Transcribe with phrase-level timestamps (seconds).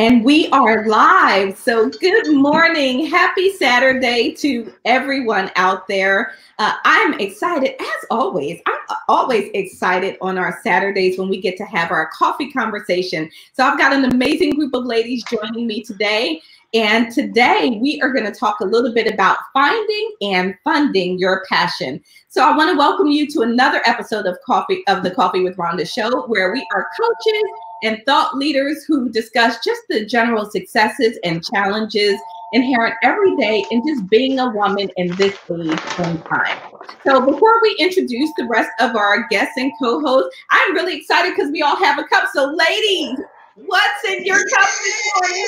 [0.00, 1.58] And we are live.
[1.58, 3.04] So, good morning.
[3.04, 6.32] Happy Saturday to everyone out there.
[6.58, 8.62] Uh, I'm excited, as always.
[8.64, 13.30] I'm always excited on our Saturdays when we get to have our coffee conversation.
[13.52, 16.40] So, I've got an amazing group of ladies joining me today.
[16.72, 21.44] And today we are going to talk a little bit about finding and funding your
[21.46, 22.00] passion.
[22.28, 25.56] So I want to welcome you to another episode of Coffee of the Coffee with
[25.56, 27.42] Rhonda show, where we are coaches
[27.82, 32.18] and thought leaders who discuss just the general successes and challenges
[32.52, 36.58] inherent every day in just being a woman in this age and time.
[37.04, 41.50] So before we introduce the rest of our guests and co-hosts, I'm really excited because
[41.52, 42.28] we all have a cup.
[42.34, 43.18] So ladies,
[43.56, 45.44] What's in your cup this morning?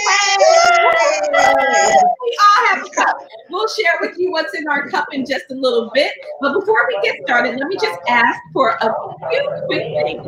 [2.23, 3.16] We all have a cup.
[3.48, 6.12] We'll share with you what's in our cup in just a little bit.
[6.41, 8.95] But before we get started, let me just ask for a
[9.30, 10.27] few quick things.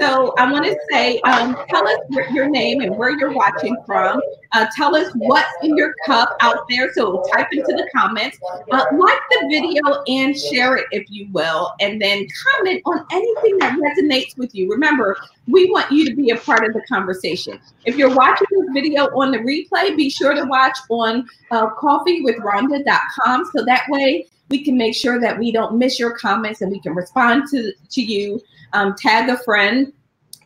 [0.00, 3.76] So I want to say, um, tell us your, your, name and where you're watching
[3.84, 4.20] from.
[4.52, 6.92] Uh, tell us what's in your cup out there.
[6.92, 8.38] So type into the comments.
[8.70, 11.72] Uh, like the video and share it if you will.
[11.80, 14.70] And then comment on anything that resonates with you.
[14.70, 15.16] Remember,
[15.46, 17.60] we want you to be a part of the conversation.
[17.84, 23.50] If you're watching this video on the replay, be sure to watch on uh, coffeewithrhonda.com
[23.54, 26.80] so that way we can make sure that we don't miss your comments and we
[26.80, 28.40] can respond to, to you.
[28.72, 29.92] Um, tag a friend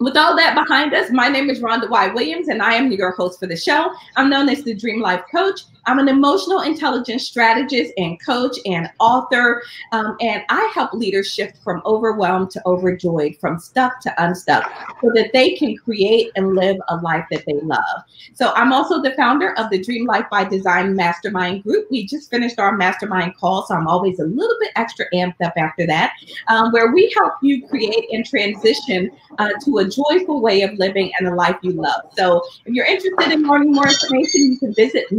[0.00, 2.08] with all that behind us, my name is Rhonda Y.
[2.08, 3.92] Williams, and I am your host for the show.
[4.16, 5.60] I'm known as the Dream Life Coach.
[5.86, 11.56] I'm an emotional intelligence strategist and coach and author, um, and I help leaders shift
[11.62, 16.76] from overwhelmed to overjoyed, from stuck to unstuck, so that they can create and live
[16.88, 18.02] a life that they love.
[18.34, 21.88] So I'm also the founder of the Dream Life by Design Mastermind Group.
[21.90, 25.54] We just finished our mastermind call, so I'm always a little bit extra amped up
[25.56, 26.12] after that,
[26.48, 31.10] um, where we help you create and transition uh, to a joyful way of living
[31.18, 32.02] and a life you love.
[32.16, 35.10] So if you're interested in learning more information, you can visit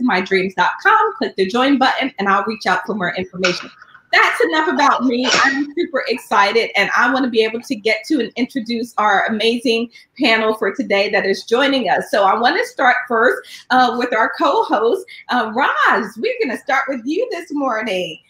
[0.00, 3.70] manifestmydreams.com, click the join button, and I'll reach out for more information.
[4.12, 5.26] That's enough about me.
[5.42, 9.26] I'm super excited and I want to be able to get to and introduce our
[9.26, 9.90] amazing
[10.20, 12.12] panel for today that is joining us.
[12.12, 16.16] So I want to start first uh, with our co-host, uh, Roz.
[16.16, 18.20] We're going to start with you this morning.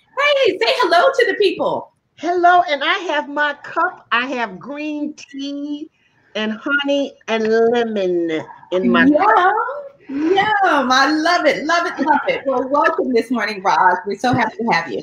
[0.46, 1.92] Hey, say hello to the people.
[2.16, 4.06] Hello, and I have my cup.
[4.10, 5.90] I have green tea
[6.34, 8.42] and honey and lemon
[8.72, 9.18] in my yeah.
[9.18, 9.83] cup.
[10.08, 12.42] Yeah, I love it, love it, love it.
[12.46, 13.98] Well, welcome this morning, Roz.
[14.06, 15.02] We're so happy to have you.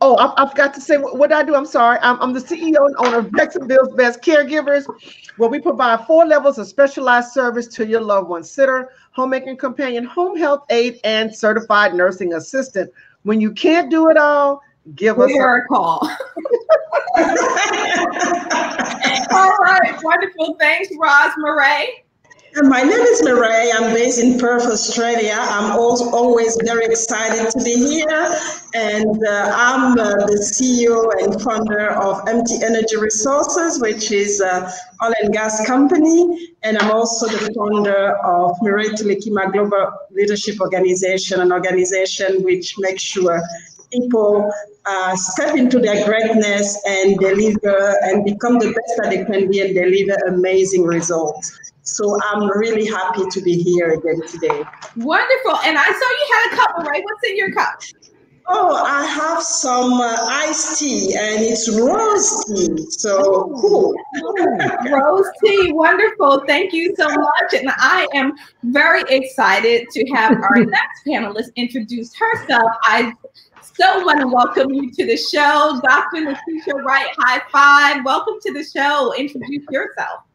[0.00, 1.54] Oh, I, I forgot to say what, what I do.
[1.54, 1.98] I'm sorry.
[2.02, 4.86] I'm, I'm the CEO and owner of Jacksonville's Best Caregivers,
[5.36, 10.04] where we provide four levels of specialized service to your loved one sitter, homemaking companion,
[10.04, 12.90] home health aide, and certified nursing assistant.
[13.22, 14.62] When you can't do it all,
[14.94, 16.00] give us a, a call.
[19.32, 20.56] All right, wonderful.
[20.58, 22.05] Thanks, Roz Murray.
[22.62, 23.70] My name is Mireille.
[23.74, 25.36] I'm based in Perth, Australia.
[25.38, 28.34] I'm always very excited to be here.
[28.72, 34.72] And uh, I'm uh, the CEO and founder of MT Energy Resources, which is an
[35.04, 36.54] oil and gas company.
[36.62, 43.02] And I'm also the founder of Mireille Tulikima Global Leadership Organization, an organization which makes
[43.02, 43.38] sure
[43.92, 44.50] people
[44.86, 49.60] uh, step into their greatness and deliver and become the best that they can be
[49.60, 51.66] and deliver amazing results.
[51.86, 54.64] So I'm really happy to be here again today.
[54.96, 55.56] Wonderful.
[55.64, 57.02] And I saw you had a cup, right?
[57.04, 57.80] What's in your cup?
[58.48, 62.90] Oh, I have some uh, iced tea and it's rose tea.
[62.90, 63.94] So cool.
[64.92, 66.42] rose tea, wonderful.
[66.46, 67.54] Thank you so much.
[67.54, 68.32] And I am
[68.64, 72.70] very excited to have our next panelist introduce herself.
[72.82, 73.12] I
[73.62, 75.80] so want to welcome you to the show.
[75.84, 76.20] Dr.
[76.20, 78.04] Letitia Wright, high five.
[78.04, 79.14] Welcome to the show.
[79.16, 80.25] Introduce yourself.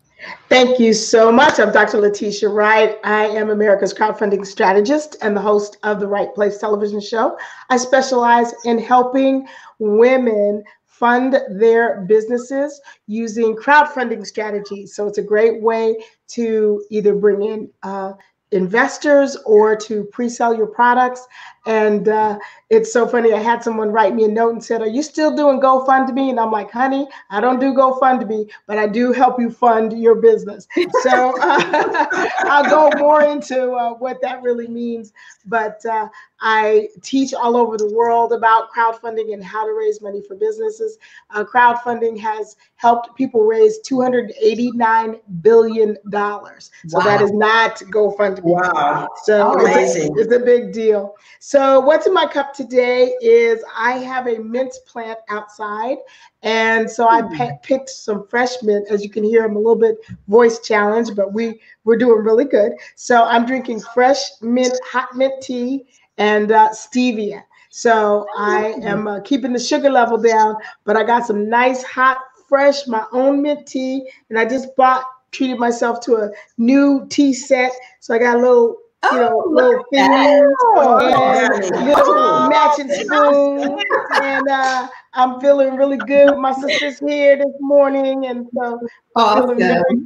[0.49, 1.59] Thank you so much.
[1.59, 1.97] I'm Dr.
[1.97, 2.97] Letitia Wright.
[3.03, 7.37] I am America's crowdfunding strategist and the host of the Wright Place television show.
[7.69, 9.47] I specialize in helping
[9.79, 14.93] women fund their businesses using crowdfunding strategies.
[14.93, 15.95] So it's a great way
[16.29, 18.13] to either bring in uh,
[18.51, 21.27] investors or to pre-sell your products.
[21.67, 22.39] And uh,
[22.71, 23.33] it's so funny.
[23.33, 26.39] I had someone write me a note and said, "Are you still doing GoFundMe?" And
[26.39, 30.67] I'm like, "Honey, I don't do GoFundMe, but I do help you fund your business."
[31.03, 35.13] So uh, I'll go more into uh, what that really means.
[35.45, 36.09] But uh,
[36.39, 40.97] I teach all over the world about crowdfunding and how to raise money for businesses.
[41.29, 46.71] Uh, crowdfunding has helped people raise 289 billion dollars.
[46.87, 47.03] So wow.
[47.03, 49.09] that is not GoFundMe Wow.
[49.23, 50.11] So amazing.
[50.17, 51.15] It's a, it's a big deal.
[51.39, 55.97] So what's in my cup today is I have a mint plant outside.
[56.43, 58.87] And so I pe- picked some fresh mint.
[58.89, 59.97] As you can hear, I'm a little bit
[60.27, 62.73] voice challenged, but we we're doing really good.
[62.95, 65.85] So I'm drinking fresh mint, hot mint tea
[66.17, 67.43] and uh, stevia.
[67.69, 72.17] So I am uh, keeping the sugar level down, but I got some nice hot
[72.49, 77.33] fresh, my own mint tea, and I just bought treated myself to a new tea
[77.33, 77.71] set.
[77.99, 78.77] So I got a little,
[79.11, 83.83] you know, Oh, little things and little matching spoons.
[84.21, 86.37] And uh, I'm feeling really good.
[86.37, 88.79] My sister's here this morning, and so
[89.15, 90.05] feeling very Awesome.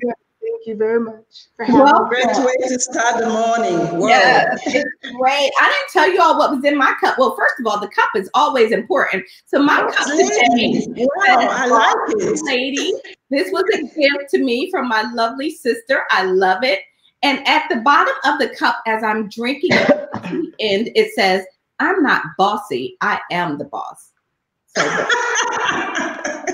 [0.65, 0.79] Good.
[0.79, 2.09] Thank you very much for having Well, me.
[2.09, 3.99] Great way to start the morning.
[3.99, 4.07] Wow.
[4.07, 5.51] Yes, it's great.
[5.59, 7.17] I didn't tell you all what was in my cup.
[7.17, 9.25] Well, first of all, the cup is always important.
[9.45, 12.41] So my oh, cup today Lady, Wow, I like it.
[12.43, 12.93] lady.
[13.29, 16.03] This was a gift to me from my lovely sister.
[16.11, 16.79] I love it.
[17.23, 20.25] And at the bottom of the cup, as I'm drinking it, at
[20.59, 21.45] end, it says,
[21.79, 24.11] I'm not bossy, I am the boss.
[24.67, 24.83] So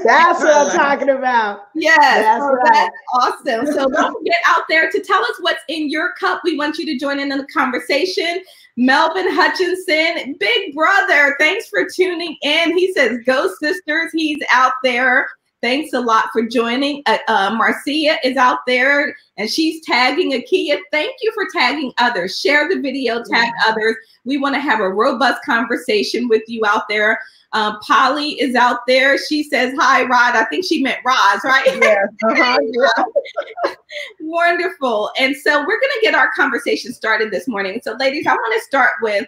[0.06, 1.68] That's what I'm talking about.
[1.75, 2.71] yes, That's so right.
[2.74, 3.65] that's awesome.
[3.68, 6.42] So don't get out there to tell us what's in your cup.
[6.44, 8.42] We want you to join in the conversation.
[8.77, 12.77] Melvin Hutchinson, big brother, thanks for tuning in.
[12.77, 14.12] He says, Go Sisters.
[14.13, 15.27] He's out there.
[15.61, 17.03] Thanks a lot for joining.
[17.05, 20.79] Uh, uh, Marcia is out there and she's tagging Akia.
[20.91, 22.39] Thank you for tagging others.
[22.39, 23.95] Share the video, tag others.
[24.25, 27.19] We want to have a robust conversation with you out there.
[27.53, 29.17] Um, Polly is out there.
[29.17, 30.35] She says, Hi, Rod.
[30.35, 31.65] I think she meant Roz, right?
[31.65, 32.07] Yes.
[32.23, 33.75] Uh-huh.
[34.21, 35.11] Wonderful.
[35.19, 37.81] And so we're going to get our conversation started this morning.
[37.83, 39.27] So, ladies, I want to start with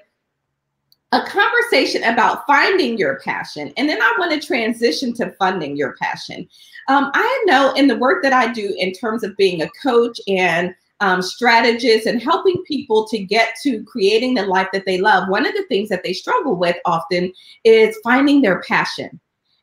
[1.13, 3.71] a conversation about finding your passion.
[3.77, 6.47] And then I want to transition to funding your passion.
[6.87, 10.19] Um, I know in the work that I do in terms of being a coach
[10.27, 15.29] and um, strategist and helping people to get to creating the life that they love,
[15.29, 17.31] one of the things that they struggle with often
[17.63, 19.19] is finding their passion.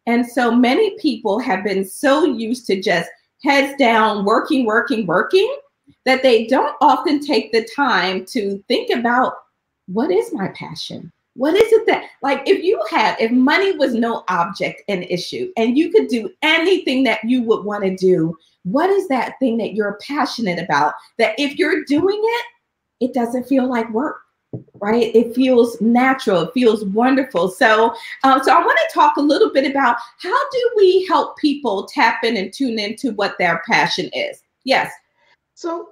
[0.07, 3.11] And so many people have been so used to just
[3.43, 5.53] heads down, working, working, working,
[6.07, 9.35] that they don't often take the time to think about
[9.87, 11.13] what is my passion?
[11.41, 15.51] What is it that, like, if you had, if money was no object and issue,
[15.57, 19.57] and you could do anything that you would want to do, what is that thing
[19.57, 20.93] that you're passionate about?
[21.17, 22.45] That if you're doing it,
[23.01, 24.19] it doesn't feel like work,
[24.83, 25.17] right?
[25.17, 27.49] It feels natural, it feels wonderful.
[27.49, 31.39] So, um, so I want to talk a little bit about how do we help
[31.39, 34.43] people tap in and tune into what their passion is.
[34.65, 34.93] Yes.
[35.55, 35.89] So,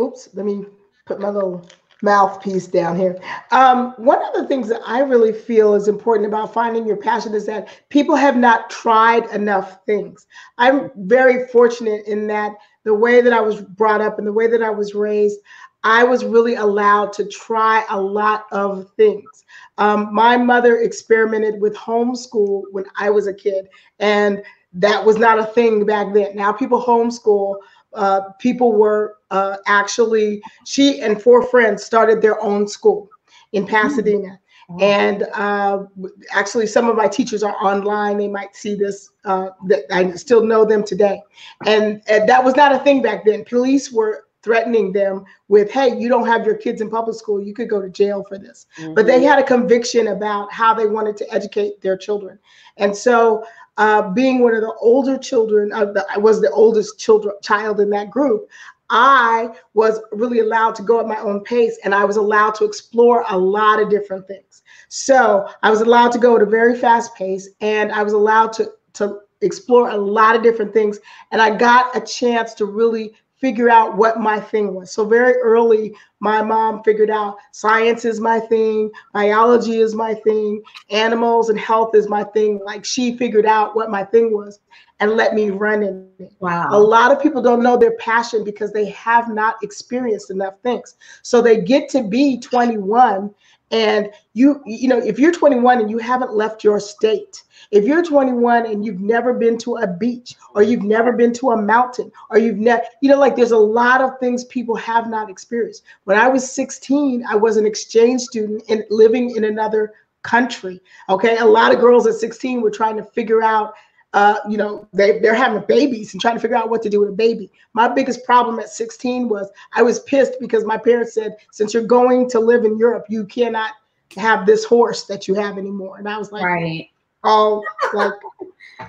[0.00, 0.64] oops, let me
[1.06, 1.66] put my little
[2.02, 3.18] mouthpiece down here.
[3.50, 7.34] Um, one of the things that I really feel is important about finding your passion
[7.34, 10.26] is that people have not tried enough things.
[10.58, 12.52] I'm very fortunate in that
[12.84, 15.40] the way that I was brought up and the way that I was raised,
[15.84, 19.44] I was really allowed to try a lot of things.
[19.78, 25.38] Um, my mother experimented with homeschool when I was a kid, and that was not
[25.38, 26.36] a thing back then.
[26.36, 27.56] Now people homeschool.
[27.94, 33.08] Uh, people were uh, actually, she and four friends started their own school
[33.52, 34.38] in Pasadena.
[34.80, 35.84] And uh,
[36.32, 38.18] actually, some of my teachers are online.
[38.18, 39.10] They might see this.
[39.24, 41.22] Uh, that I still know them today,
[41.64, 43.44] and, and that was not a thing back then.
[43.44, 47.40] Police were threatening them with, "Hey, you don't have your kids in public school.
[47.40, 50.86] You could go to jail for this." But they had a conviction about how they
[50.86, 52.36] wanted to educate their children,
[52.76, 53.44] and so
[53.76, 57.80] uh, being one of the older children, uh, the, I was the oldest children child
[57.80, 58.48] in that group.
[58.88, 62.64] I was really allowed to go at my own pace and I was allowed to
[62.64, 64.62] explore a lot of different things.
[64.88, 68.52] So I was allowed to go at a very fast pace and I was allowed
[68.54, 70.98] to, to explore a lot of different things.
[71.32, 73.14] And I got a chance to really
[73.46, 74.90] figure out what my thing was.
[74.90, 80.60] So very early, my mom figured out science is my thing, biology is my thing,
[80.90, 82.58] animals and health is my thing.
[82.64, 84.58] Like she figured out what my thing was
[84.98, 86.32] and let me run in it.
[86.40, 86.66] Wow.
[86.70, 90.96] A lot of people don't know their passion because they have not experienced enough things.
[91.22, 93.32] So they get to be 21
[93.72, 97.42] and you you know if you're 21 and you haven't left your state
[97.72, 101.50] if you're 21 and you've never been to a beach or you've never been to
[101.50, 105.08] a mountain or you've never you know like there's a lot of things people have
[105.08, 105.82] not experienced.
[106.04, 111.38] When i was 16 i was an exchange student and living in another country okay?
[111.38, 113.74] A lot of girls at 16 were trying to figure out
[114.16, 117.00] uh, you know, they, they're having babies and trying to figure out what to do
[117.00, 117.50] with a baby.
[117.74, 121.82] My biggest problem at 16 was I was pissed because my parents said, since you're
[121.86, 123.72] going to live in Europe, you cannot
[124.16, 125.98] have this horse that you have anymore.
[125.98, 126.88] And I was like, Right.
[127.24, 128.14] all like,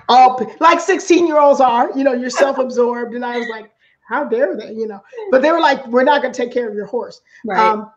[0.08, 3.14] all like 16 year olds are, you know, you're self absorbed.
[3.14, 3.70] And I was like,
[4.08, 5.02] how dare they, you know?
[5.30, 7.20] But they were like, we're not going to take care of your horse.
[7.44, 7.58] Right.
[7.60, 7.92] Um,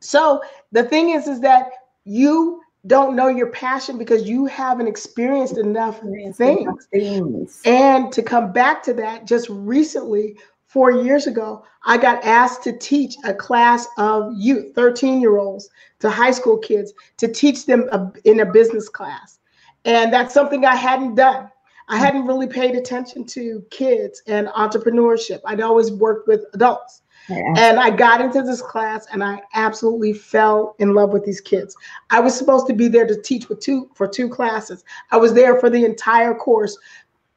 [0.00, 0.40] so
[0.72, 1.72] the thing is, is that
[2.06, 6.36] you don't know your passion because you haven't experienced enough things.
[6.36, 7.62] things.
[7.64, 10.36] And to come back to that, just recently,
[10.66, 15.70] four years ago, I got asked to teach a class of youth, 13 year olds
[16.00, 19.38] to high school kids, to teach them a, in a business class.
[19.84, 21.48] And that's something I hadn't done.
[21.88, 25.40] I hadn't really paid attention to kids and entrepreneurship.
[25.44, 27.02] I'd always worked with adults.
[27.28, 31.76] And I got into this class and I absolutely fell in love with these kids.
[32.10, 34.84] I was supposed to be there to teach with two for two classes.
[35.10, 36.76] I was there for the entire course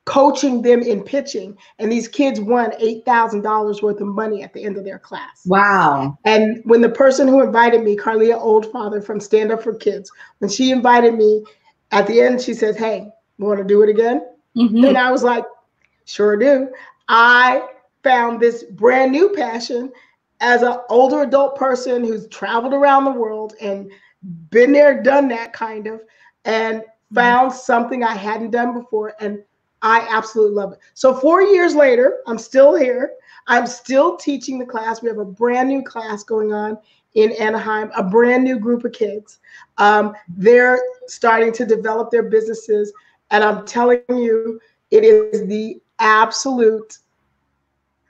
[0.07, 4.77] coaching them in pitching and these kids won $8,000 worth of money at the end
[4.77, 5.43] of their class.
[5.45, 6.17] Wow.
[6.23, 10.49] And when the person who invited me, Carlia Oldfather from Stand Up for Kids, when
[10.49, 11.43] she invited me
[11.91, 14.25] at the end, she said, Hey, want to do it again?
[14.55, 14.87] Mhm.
[14.87, 15.43] And I was like,
[16.05, 16.69] Sure do.
[17.09, 17.67] I
[18.03, 19.91] found this brand new passion
[20.39, 23.91] as an older adult person who's traveled around the world and
[24.49, 26.01] been there, done that kind of,
[26.45, 29.13] and found something I hadn't done before.
[29.19, 29.43] And
[29.81, 30.79] I absolutely love it.
[30.93, 33.11] So, four years later, I'm still here.
[33.47, 35.01] I'm still teaching the class.
[35.01, 36.77] We have a brand new class going on
[37.13, 39.39] in Anaheim, a brand new group of kids.
[39.77, 42.91] Um, they're starting to develop their businesses.
[43.31, 44.59] And I'm telling you,
[44.91, 46.97] it is the absolute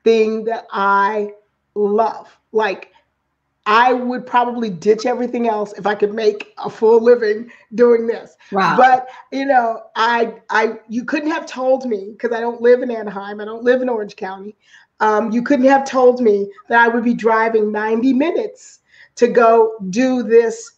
[0.08, 1.34] thing that I
[1.76, 2.40] love.
[2.54, 2.94] Like,
[3.66, 8.38] I would probably ditch everything else if I could make a full living doing this.
[8.54, 8.78] Wow.
[8.78, 12.90] But you know, I I you couldn't have told me because I don't live in
[12.90, 13.42] Anaheim.
[13.42, 14.56] I don't live in Orange County.
[15.02, 18.80] Um, you couldn't have told me that I would be driving 90 minutes
[19.16, 20.78] to go do this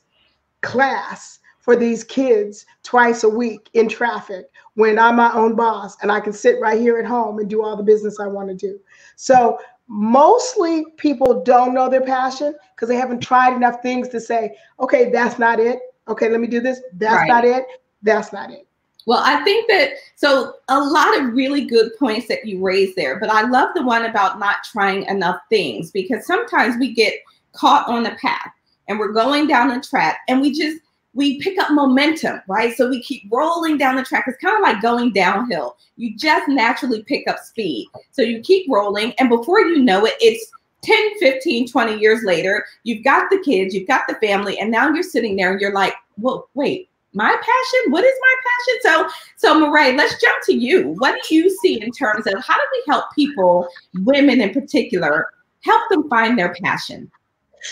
[0.61, 6.11] class for these kids twice a week in traffic when I'm my own boss and
[6.11, 8.55] I can sit right here at home and do all the business I want to
[8.55, 8.79] do.
[9.17, 14.57] So mostly people don't know their passion because they haven't tried enough things to say,
[14.79, 15.77] okay, that's not it.
[16.07, 16.81] Okay, let me do this.
[16.93, 17.27] That's Right.
[17.27, 17.65] not it.
[18.01, 18.65] That's not it.
[19.05, 23.19] Well, I think that so a lot of really good points that you raised there,
[23.19, 27.13] but I love the one about not trying enough things because sometimes we get
[27.53, 28.53] caught on the path
[28.87, 30.79] and we're going down a track and we just
[31.19, 32.73] we pick up momentum, right?
[32.77, 34.23] So we keep rolling down the track.
[34.25, 35.75] It's kind of like going downhill.
[35.97, 37.89] You just naturally pick up speed.
[38.11, 40.49] So you keep rolling and before you know it, it's
[40.83, 44.93] 10, 15, 20 years later, you've got the kids, you've got the family, and now
[44.93, 47.91] you're sitting there and you're like, well, wait, my passion?
[47.91, 48.79] What is my passion?
[48.81, 50.95] So, so Marae, let's jump to you.
[50.99, 53.67] What do you see in terms of how do we help people,
[54.05, 55.27] women in particular,
[55.65, 57.11] help them find their passion?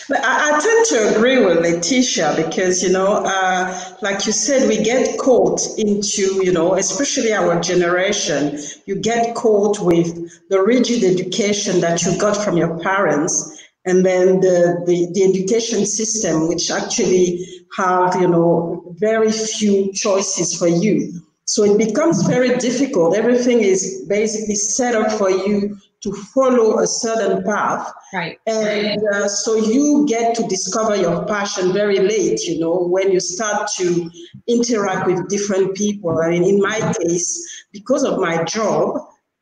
[0.09, 4.67] But I, I tend to agree with Letitia because, you know, uh, like you said,
[4.67, 11.03] we get caught into, you know, especially our generation, you get caught with the rigid
[11.03, 16.69] education that you got from your parents and then the, the, the education system, which
[16.69, 17.45] actually
[17.77, 21.21] have, you know, very few choices for you.
[21.45, 23.15] So it becomes very difficult.
[23.15, 27.91] Everything is basically set up for you to follow a certain path.
[28.13, 28.39] Right.
[28.45, 33.19] And uh, so you get to discover your passion very late, you know, when you
[33.19, 34.09] start to
[34.47, 36.19] interact with different people.
[36.21, 38.97] I mean, in my case, because of my job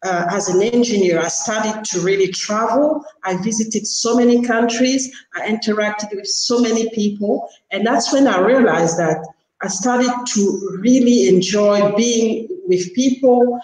[0.05, 3.03] uh, as an engineer, I started to really travel.
[3.23, 5.13] I visited so many countries.
[5.35, 7.49] I interacted with so many people.
[7.71, 9.17] And that's when I realized that
[9.61, 13.59] I started to really enjoy being with people,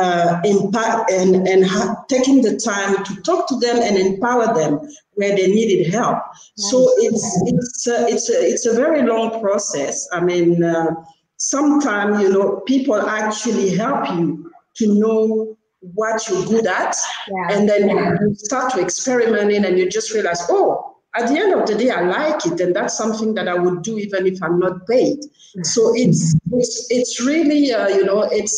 [0.00, 4.80] uh, impact and, and ha- taking the time to talk to them and empower them
[5.14, 6.18] where they needed help.
[6.56, 10.08] So it's it's a, it's a, it's a very long process.
[10.12, 10.90] I mean, uh,
[11.36, 15.56] sometimes you know people actually help you to know
[15.94, 16.96] what you're good at,
[17.28, 17.56] Yeah.
[17.56, 20.90] and then you start to experimenting, and you just realize, oh.
[21.16, 23.82] At the end of the day, I like it, and that's something that I would
[23.82, 25.18] do even if I'm not paid.
[25.62, 28.52] So it's it's it's really uh, you know it's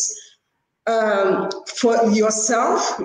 [0.87, 2.99] um, for yourself,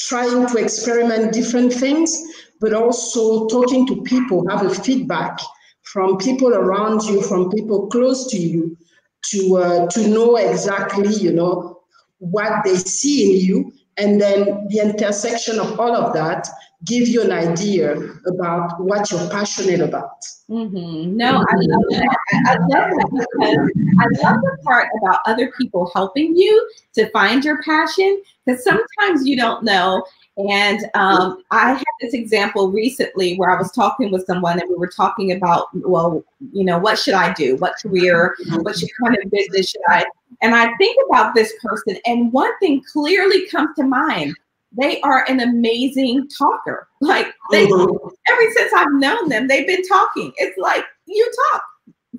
[0.00, 2.16] trying to experiment different things,
[2.60, 5.38] but also talking to people, have a feedback
[5.82, 8.76] from people around you, from people close to you,
[9.24, 11.80] to uh, to know exactly, you know,
[12.18, 16.48] what they see in you, and then the intersection of all of that
[16.84, 20.24] give you an idea about what you're passionate about.
[20.48, 21.16] Mm-hmm.
[21.16, 22.16] No, I love that.
[22.46, 27.44] I, love that because I love the part about other people helping you to find
[27.44, 30.04] your passion because sometimes you don't know.
[30.36, 34.76] And um, I had this example recently where I was talking with someone and we
[34.76, 37.56] were talking about, well, you know, what should I do?
[37.56, 38.36] What career?
[38.50, 40.04] What kind of business should I?
[40.40, 44.36] And I think about this person, and one thing clearly comes to mind
[44.72, 46.88] they are an amazing talker.
[47.00, 48.08] Like they, mm-hmm.
[48.28, 50.32] ever since I've known them, they've been talking.
[50.36, 51.62] It's like you talk.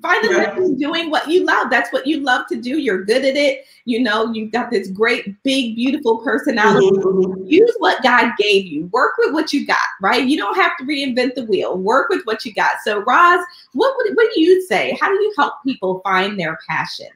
[0.02, 0.54] Find a yeah.
[0.78, 1.68] doing what you love.
[1.68, 2.78] That's what you love to do.
[2.78, 3.66] You're good at it.
[3.84, 6.88] You know, you've got this great, big, beautiful personality.
[6.90, 7.44] Mm-hmm.
[7.44, 8.86] Use what God gave you.
[8.86, 10.24] Work with what you got, right?
[10.24, 11.76] You don't have to reinvent the wheel.
[11.76, 12.76] Work with what you got.
[12.82, 14.96] So, Roz, what would what do you say?
[14.98, 17.08] How do you help people find their passion?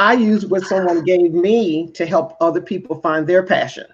[0.00, 3.84] I use what someone gave me to help other people find their passion.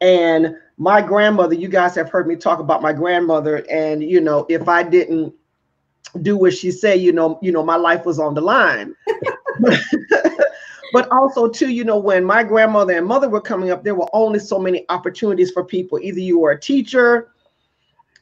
[0.00, 4.44] And my grandmother, you guys have heard me talk about my grandmother, and you know,
[4.48, 5.32] if I didn't
[6.22, 8.96] do what she said, you know, you know, my life was on the line.
[10.92, 14.10] but also too, you know, when my grandmother and mother were coming up, there were
[14.12, 16.00] only so many opportunities for people.
[16.00, 17.32] Either you were a teacher,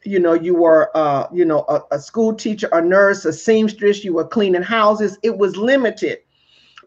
[0.05, 4.05] you know, you were, uh, you know, a, a school teacher, a nurse, a seamstress,
[4.05, 5.17] you were cleaning houses.
[5.23, 6.19] It was limited.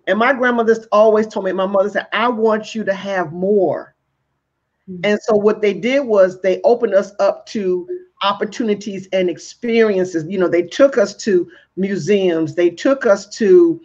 [0.08, 3.96] And my grandmother always told me, my mother said, I want you to have more.
[4.90, 5.02] Mm-hmm.
[5.06, 7.88] And so what they did was they opened us up to
[8.22, 10.26] opportunities and experiences.
[10.28, 13.82] You know, they took us to museums, they took us to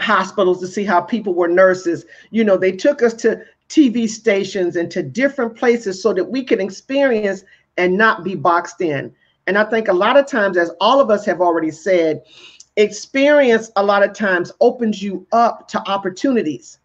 [0.00, 2.04] hospitals to see how people were nurses.
[2.30, 6.44] You know, they took us to TV stations and to different places so that we
[6.44, 7.44] could experience
[7.76, 9.14] and not be boxed in.
[9.46, 12.22] And I think a lot of times, as all of us have already said,
[12.78, 16.78] experience a lot of times opens you up to opportunities.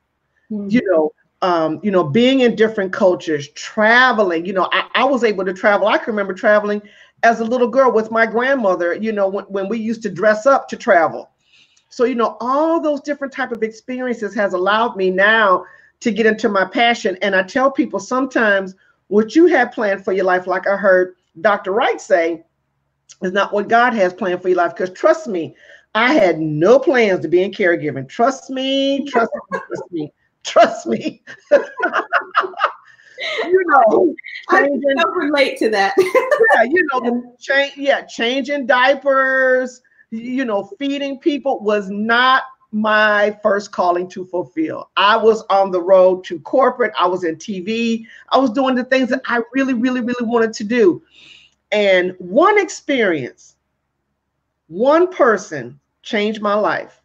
[0.51, 0.69] Mm-hmm.
[0.69, 4.45] You know, um, you know, being in different cultures, traveling.
[4.45, 5.87] You know, I, I, was able to travel.
[5.87, 6.81] I can remember traveling
[7.23, 8.93] as a little girl with my grandmother.
[8.95, 11.29] You know, when, when we used to dress up to travel.
[11.89, 15.65] So you know, all those different type of experiences has allowed me now
[15.99, 17.17] to get into my passion.
[17.21, 18.75] And I tell people sometimes
[19.07, 21.71] what you have planned for your life, like I heard Dr.
[21.71, 22.43] Wright say,
[23.21, 24.71] is not what God has planned for your life.
[24.75, 25.55] Because trust me,
[25.95, 28.09] I had no plans to be in caregiving.
[28.09, 31.23] Trust me, trust me, trust me, trust me.
[33.45, 34.15] you know,
[34.51, 35.93] changing, I can relate to that.
[35.97, 43.37] yeah, you know, the change, yeah, changing diapers, you know, feeding people was not my
[43.43, 44.89] first calling to fulfill.
[44.97, 48.83] I was on the road to corporate, I was in TV, I was doing the
[48.83, 51.03] things that I really, really, really wanted to do.
[51.71, 53.55] And one experience,
[54.67, 57.01] one person changed my life.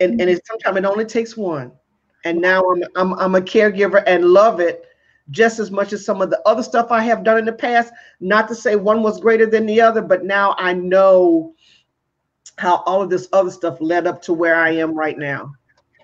[0.00, 1.72] And, and it, sometimes it only takes one.
[2.24, 4.84] And now I'm, I'm, I'm a caregiver and love it
[5.30, 7.92] just as much as some of the other stuff I have done in the past.
[8.20, 11.54] Not to say one was greater than the other, but now I know
[12.56, 15.52] how all of this other stuff led up to where I am right now.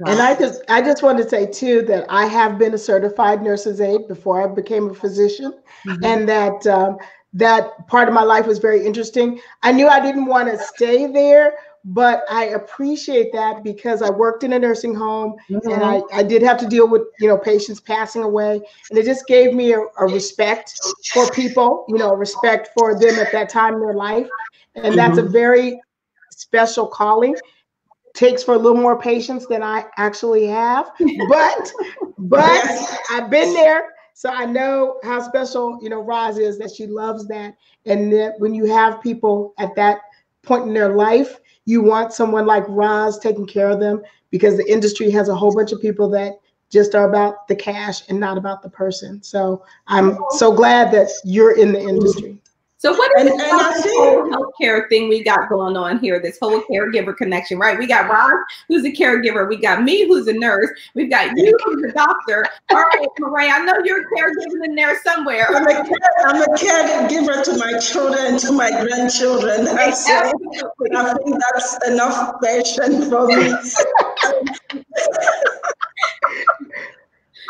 [0.06, 3.42] And I just I just want to say too that I have been a certified
[3.42, 5.52] nurse's aide before I became a physician,
[5.86, 6.04] mm-hmm.
[6.04, 6.96] and that um,
[7.34, 9.40] that part of my life was very interesting.
[9.62, 14.44] I knew I didn't want to stay there, but I appreciate that because I worked
[14.44, 15.68] in a nursing home mm-hmm.
[15.68, 18.60] and I, I did have to deal with, you know, patients passing away.
[18.88, 20.80] And it just gave me a, a respect
[21.12, 24.28] for people, you know, respect for them at that time in their life.
[24.76, 24.96] And mm-hmm.
[24.96, 25.80] that's a very
[26.30, 27.36] special calling
[28.14, 30.92] takes for a little more patience than I actually have.
[31.28, 31.72] But
[32.16, 32.66] but
[33.10, 37.26] I've been there so I know how special, you know, Roz is that she loves
[37.26, 37.56] that.
[37.84, 39.98] And that when you have people at that
[40.42, 44.70] point in their life, you want someone like Roz taking care of them because the
[44.70, 46.34] industry has a whole bunch of people that
[46.70, 49.20] just are about the cash and not about the person.
[49.20, 52.40] So I'm so glad that you're in the industry.
[52.84, 53.62] So what is and, this and
[53.96, 56.20] whole healthcare thing we got going on here?
[56.20, 57.78] This whole caregiver connection, right?
[57.78, 59.48] We got Ron, who's a caregiver.
[59.48, 60.68] We got me, who's a nurse.
[60.92, 62.44] We've got you, who's a doctor.
[62.70, 65.46] All right, Marie, I know you're a caregiver in there somewhere.
[65.48, 65.82] I'm a,
[66.26, 69.66] I'm a caregiver to my children, to my grandchildren.
[69.66, 73.54] I think that's enough passion for me.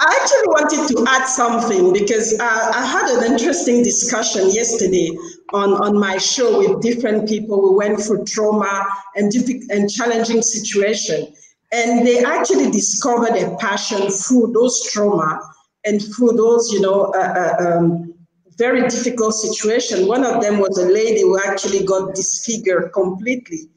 [0.00, 5.10] I actually wanted to add something because uh, I had an interesting discussion yesterday
[5.52, 7.56] on, on my show with different people.
[7.62, 8.86] We went through trauma
[9.16, 9.32] and,
[9.70, 11.34] and challenging situation.
[11.72, 15.40] And they actually discovered a passion through those trauma
[15.84, 18.14] and through those, you know, uh, uh, um,
[18.56, 20.06] very difficult situation.
[20.06, 23.68] One of them was a lady who actually got disfigured completely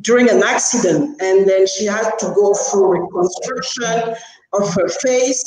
[0.00, 1.20] during an accident.
[1.20, 4.14] And then she had to go through reconstruction
[4.52, 5.42] of her face.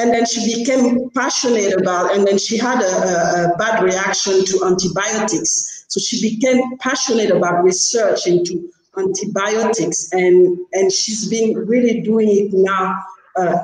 [0.00, 4.64] And then she became passionate about, and then she had a, a, bad reaction to
[4.64, 5.84] antibiotics.
[5.88, 12.50] So she became passionate about research into antibiotics, and and she's been really doing it
[12.54, 12.98] now
[13.36, 13.58] uh,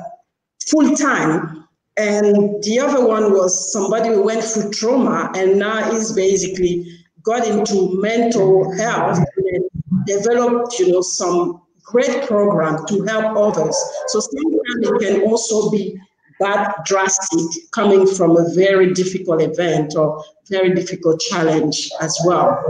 [0.69, 1.67] full time.
[1.97, 6.85] And the other one was somebody who went through trauma and now is basically
[7.23, 13.75] got into mental health and developed, you know, some great program to help others.
[14.09, 15.99] So sometimes it can also be
[16.39, 22.63] that drastic coming from a very difficult event or very difficult challenge as well.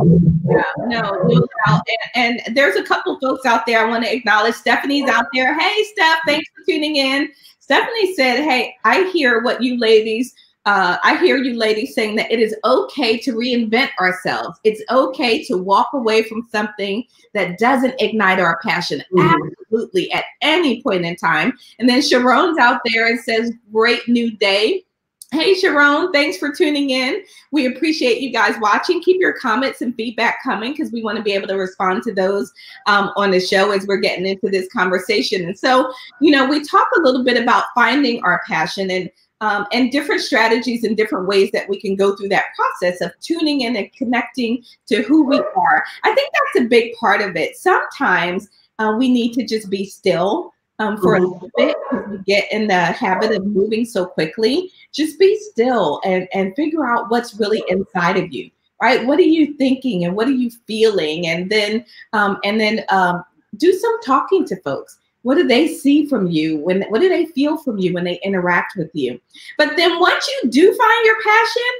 [0.46, 1.82] Yeah, no, no doubt.
[2.16, 4.56] And, and there's a couple folks out there I want to acknowledge.
[4.56, 5.58] Stephanie's out there.
[5.60, 7.30] Hey, Steph, thanks for tuning in.
[7.60, 10.34] Stephanie said, Hey, I hear what you ladies
[10.68, 14.60] uh, I hear you ladies saying that it is okay to reinvent ourselves.
[14.66, 19.02] It's okay to walk away from something that doesn't ignite our passion.
[19.16, 19.48] Mm-hmm.
[19.62, 21.58] Absolutely, at any point in time.
[21.80, 24.84] And then Sharon's out there and says, Great new day.
[25.32, 27.24] Hey, Sharon, thanks for tuning in.
[27.52, 29.02] We appreciate you guys watching.
[29.02, 32.14] Keep your comments and feedback coming because we want to be able to respond to
[32.14, 32.52] those
[32.88, 35.46] um, on the show as we're getting into this conversation.
[35.46, 39.10] And so, you know, we talk a little bit about finding our passion and
[39.42, 43.12] um, and different strategies and different ways that we can go through that process of
[43.22, 45.84] tuning in and connecting to who we are.
[46.04, 47.58] I think that's a big part of it.
[47.58, 52.18] Sometimes uh, we need to just be still um, for a little bit because we
[52.26, 54.72] get in the habit of moving so quickly.
[54.94, 58.50] Just be still and, and figure out what's really inside of you,
[58.82, 59.06] right?
[59.06, 61.28] What are you thinking and what are you feeling?
[61.28, 63.24] And then, um, and then um,
[63.58, 64.98] do some talking to folks
[65.28, 68.18] what do they see from you when what do they feel from you when they
[68.24, 69.20] interact with you
[69.58, 71.72] but then once you do find your passion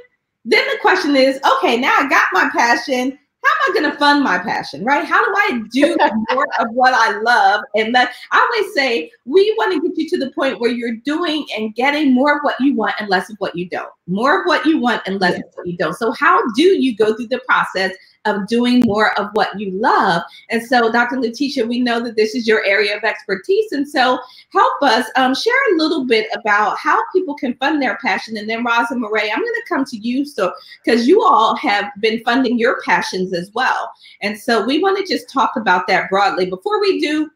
[0.44, 3.98] then the question is okay now i got my passion how am I going to
[3.98, 5.04] fund my passion, right?
[5.04, 5.96] How do I do
[6.32, 7.62] more of what I love?
[7.76, 10.96] And that I always say we want to get you to the point where you're
[11.04, 13.92] doing and getting more of what you want and less of what you don't.
[14.08, 15.94] More of what you want and less of what you don't.
[15.94, 17.92] So how do you go through the process
[18.28, 20.22] of doing more of what you love.
[20.50, 21.20] And so, Dr.
[21.20, 23.72] Letitia, we know that this is your area of expertise.
[23.72, 24.18] And so,
[24.52, 28.36] help us um, share a little bit about how people can fund their passion.
[28.36, 30.24] And then, Roz and Murray, I'm going to come to you.
[30.24, 30.52] So,
[30.84, 33.90] because you all have been funding your passions as well.
[34.22, 36.46] And so, we want to just talk about that broadly.
[36.46, 37.30] Before we do,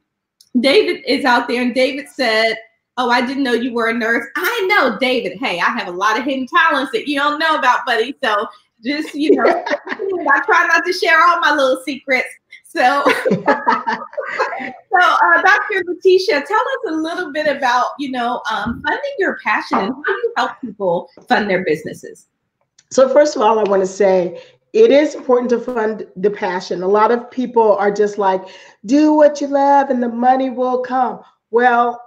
[0.60, 2.56] David is out there, and David said,
[2.98, 4.26] Oh, I didn't know you were a nurse.
[4.36, 5.38] I know, David.
[5.38, 8.14] Hey, I have a lot of hidden talents that you don't know about, buddy.
[8.22, 8.46] So
[8.84, 12.28] just you know, I try not to share all my little secrets.
[12.64, 13.42] So, so
[14.98, 15.84] uh, Dr.
[15.86, 20.12] Letitia, tell us a little bit about you know um, funding your passion and how
[20.12, 22.28] you help people fund their businesses.
[22.90, 24.42] So first of all, I want to say
[24.72, 26.82] it is important to fund the passion.
[26.82, 28.42] A lot of people are just like,
[28.86, 31.20] do what you love and the money will come.
[31.52, 32.00] Well,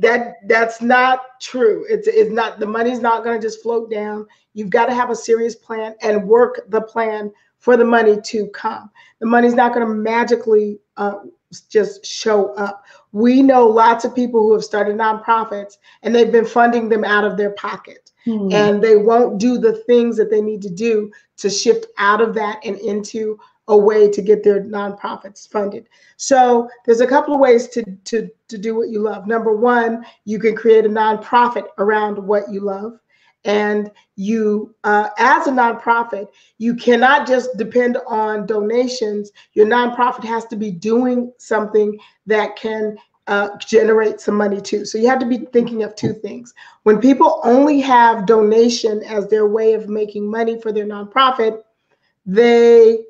[0.00, 1.84] that that's not true.
[1.88, 4.26] It's it's not the money's not going to just float down.
[4.54, 8.48] You've got to have a serious plan and work the plan for the money to
[8.48, 8.90] come.
[9.20, 11.20] The money's not going to magically uh,
[11.68, 12.84] just show up.
[13.12, 17.24] We know lots of people who have started nonprofits and they've been funding them out
[17.24, 18.12] of their pocket.
[18.24, 18.48] Hmm.
[18.50, 22.34] And they won't do the things that they need to do to shift out of
[22.34, 25.88] that and into a way to get their nonprofits funded.
[26.16, 29.26] So there's a couple of ways to, to, to do what you love.
[29.26, 32.98] Number one, you can create a nonprofit around what you love.
[33.46, 39.32] And you, uh, as a nonprofit, you cannot just depend on donations.
[39.52, 42.96] Your nonprofit has to be doing something that can
[43.26, 44.84] uh, generate some money too.
[44.84, 46.54] So you have to be thinking of two things.
[46.82, 51.62] When people only have donation as their way of making money for their nonprofit,
[52.26, 53.04] they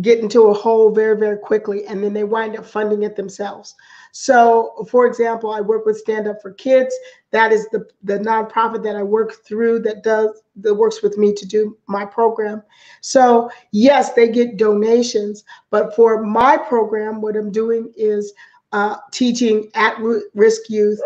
[0.00, 3.74] get into a hole very, very quickly, and then they wind up funding it themselves.
[4.12, 6.94] So, for example, I work with Stand Up for Kids.
[7.32, 11.34] That is the, the nonprofit that I work through that does that works with me
[11.34, 12.62] to do my program.
[13.00, 18.32] So, yes, they get donations, but for my program, what I'm doing is
[18.70, 21.00] uh, teaching at-risk youth,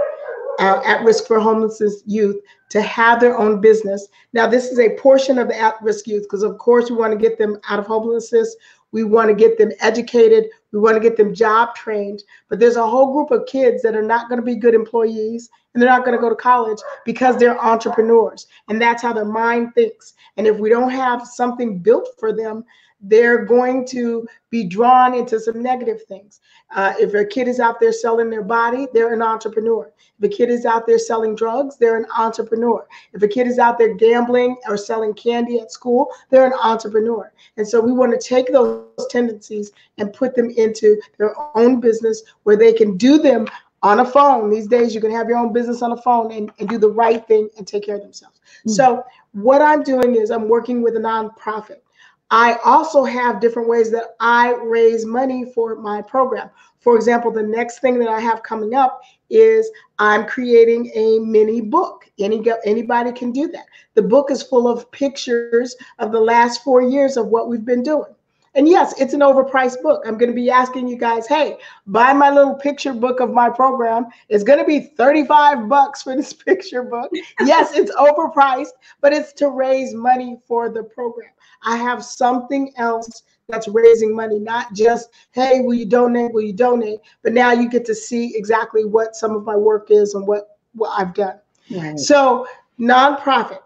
[0.59, 2.37] uh, at risk for homelessness youth
[2.69, 4.09] to have their own business.
[4.35, 7.19] Now, this is a portion of the at-risk youth because, of course, we want to
[7.19, 8.55] get them out of homelessness.
[8.93, 10.47] We want to get them educated.
[10.73, 12.23] We want to get them job trained.
[12.49, 15.51] But there's a whole group of kids that are not going to be good employees
[15.75, 18.47] and they're not going to go to college because they're entrepreneurs.
[18.69, 20.15] And that's how their mind thinks.
[20.37, 22.65] And if we don't have something built for them,
[23.01, 26.41] they're going to be drawn into some negative things.
[26.75, 29.91] Uh, if a kid is out there selling their body, they're an entrepreneur.
[30.19, 32.87] If a kid is out there selling drugs, they're an entrepreneur.
[33.13, 37.33] If a kid is out there gambling or selling candy at school, they're an entrepreneur.
[37.57, 42.23] And so we want to take those tendencies and put them into their own business
[42.43, 43.47] where they can do them
[43.83, 44.51] on a phone.
[44.51, 46.91] These days, you can have your own business on a phone and, and do the
[46.91, 48.41] right thing and take care of themselves.
[48.61, 48.71] Mm-hmm.
[48.71, 51.83] So, what I'm doing is I'm working with a nonprofit
[52.31, 56.51] I also have different ways that I raise money for my program.
[56.81, 61.61] For example, the next thing that I have coming up is I'm creating a mini
[61.61, 62.05] book.
[62.19, 63.67] Any anybody can do that.
[63.95, 67.83] The book is full of pictures of the last four years of what we've been
[67.83, 68.15] doing.
[68.55, 70.03] And yes, it's an overpriced book.
[70.07, 73.49] I'm going to be asking you guys, hey, buy my little picture book of my
[73.49, 74.07] program.
[74.29, 77.11] It's going to be 35 bucks for this picture book.
[77.45, 81.31] yes, it's overpriced, but it's to raise money for the program.
[81.63, 86.33] I have something else that's raising money, not just, hey, will you donate?
[86.33, 87.01] Will you donate?
[87.23, 90.59] But now you get to see exactly what some of my work is and what,
[90.75, 91.41] what I've done.
[91.71, 91.99] Right.
[91.99, 92.47] So,
[92.79, 93.61] nonprofit,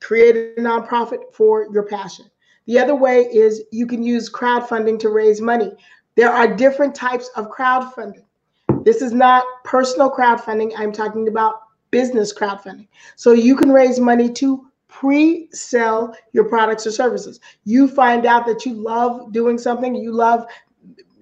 [0.00, 2.26] create a nonprofit for your passion.
[2.66, 5.72] The other way is you can use crowdfunding to raise money.
[6.14, 8.24] There are different types of crowdfunding.
[8.84, 10.72] This is not personal crowdfunding.
[10.76, 12.88] I'm talking about business crowdfunding.
[13.16, 17.40] So you can raise money to pre sell your products or services.
[17.64, 20.46] You find out that you love doing something, you love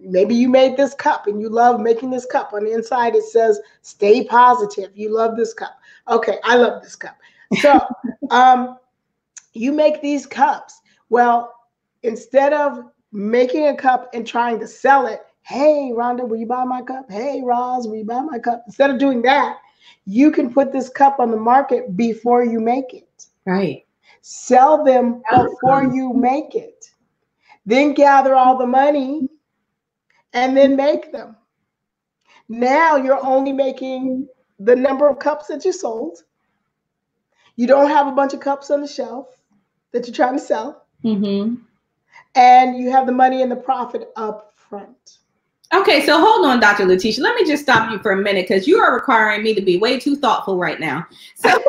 [0.04, 2.52] maybe you made this cup and you love making this cup.
[2.52, 4.90] On the inside, it says stay positive.
[4.94, 5.78] You love this cup.
[6.08, 7.16] Okay, I love this cup.
[7.60, 7.80] So
[8.30, 8.78] um,
[9.52, 10.80] you make these cups.
[11.12, 11.52] Well,
[12.02, 16.64] instead of making a cup and trying to sell it, hey, Rhonda, will you buy
[16.64, 17.04] my cup?
[17.10, 18.62] Hey, Roz, will you buy my cup?
[18.66, 19.58] Instead of doing that,
[20.06, 23.26] you can put this cup on the market before you make it.
[23.44, 23.84] Right.
[24.22, 26.90] Sell them before you make it.
[27.66, 29.28] Then gather all the money
[30.32, 31.36] and then make them.
[32.48, 34.28] Now you're only making
[34.60, 36.20] the number of cups that you sold.
[37.56, 39.26] You don't have a bunch of cups on the shelf
[39.92, 40.78] that you're trying to sell.
[41.04, 41.54] Mm-hmm.
[42.34, 45.18] And you have the money and the profit up front.
[45.74, 46.84] Okay, so hold on, Dr.
[46.84, 47.22] Letitia.
[47.22, 49.78] Let me just stop you for a minute because you are requiring me to be
[49.78, 51.06] way too thoughtful right now.
[51.34, 51.50] So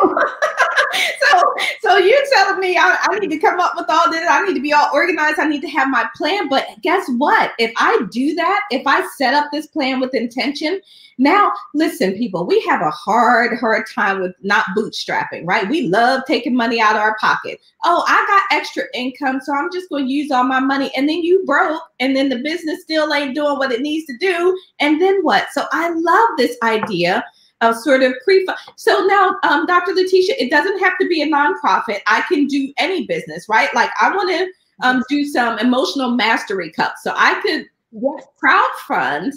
[1.22, 4.26] so, so you're telling me I, I, need to come up with all this.
[4.30, 5.40] I need to be all organized.
[5.40, 6.50] I need to have my plan.
[6.50, 7.52] But guess what?
[7.60, 10.82] If I do that, if I set up this plan with intention,
[11.18, 15.70] now listen, people, we have a hard, hard time with not bootstrapping, right?
[15.70, 17.60] We love taking money out of our pocket.
[17.84, 20.92] Oh, I got extra income, so I'm just going to use all my money.
[20.96, 24.18] And then you broke, and then the business still ain't doing what it needs to
[24.18, 24.58] do.
[24.80, 25.48] And then what?
[25.52, 27.24] So I love this idea
[27.64, 28.48] a sort of pre.
[28.76, 29.94] So now, um, Dr.
[29.94, 32.00] Letitia, it doesn't have to be a nonprofit.
[32.08, 33.74] I can do any business, right?
[33.74, 34.48] Like I want to
[34.86, 37.04] um, do some emotional mastery cups.
[37.04, 38.26] So I could yes.
[38.42, 39.34] crowdfund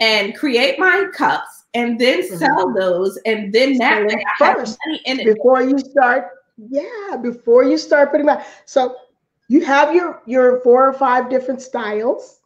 [0.00, 2.36] and create my cups and then mm-hmm.
[2.36, 5.34] sell those, and then that way I have money in it.
[5.34, 8.46] Before you start, yeah, before you start putting that.
[8.64, 8.96] So
[9.48, 12.36] you have your your four or five different styles.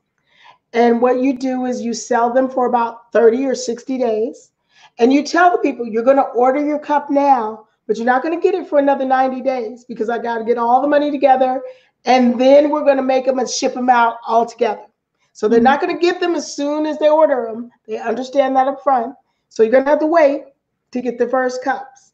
[0.75, 4.52] And what you do is you sell them for about 30 or 60 days
[4.99, 8.23] and you tell the people you're going to order your cup now, but you're not
[8.23, 10.89] going to get it for another 90 days because I got to get all the
[10.89, 11.63] money together.
[12.05, 14.87] And then we're going to make them and ship them out all together.
[15.33, 15.87] So they're not mm-hmm.
[15.87, 17.71] going to get them as soon as they order them.
[17.87, 19.15] They understand that up front.
[19.49, 20.45] So you're going to have to wait
[20.93, 22.13] to get the first cups.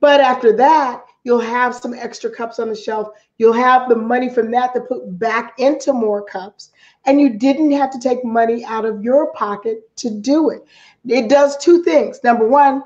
[0.00, 3.08] But after that, you'll have some extra cups on the shelf.
[3.38, 6.72] You'll have the money from that to put back into more cups.
[7.04, 10.64] And you didn't have to take money out of your pocket to do it.
[11.06, 12.20] It does two things.
[12.22, 12.82] Number one,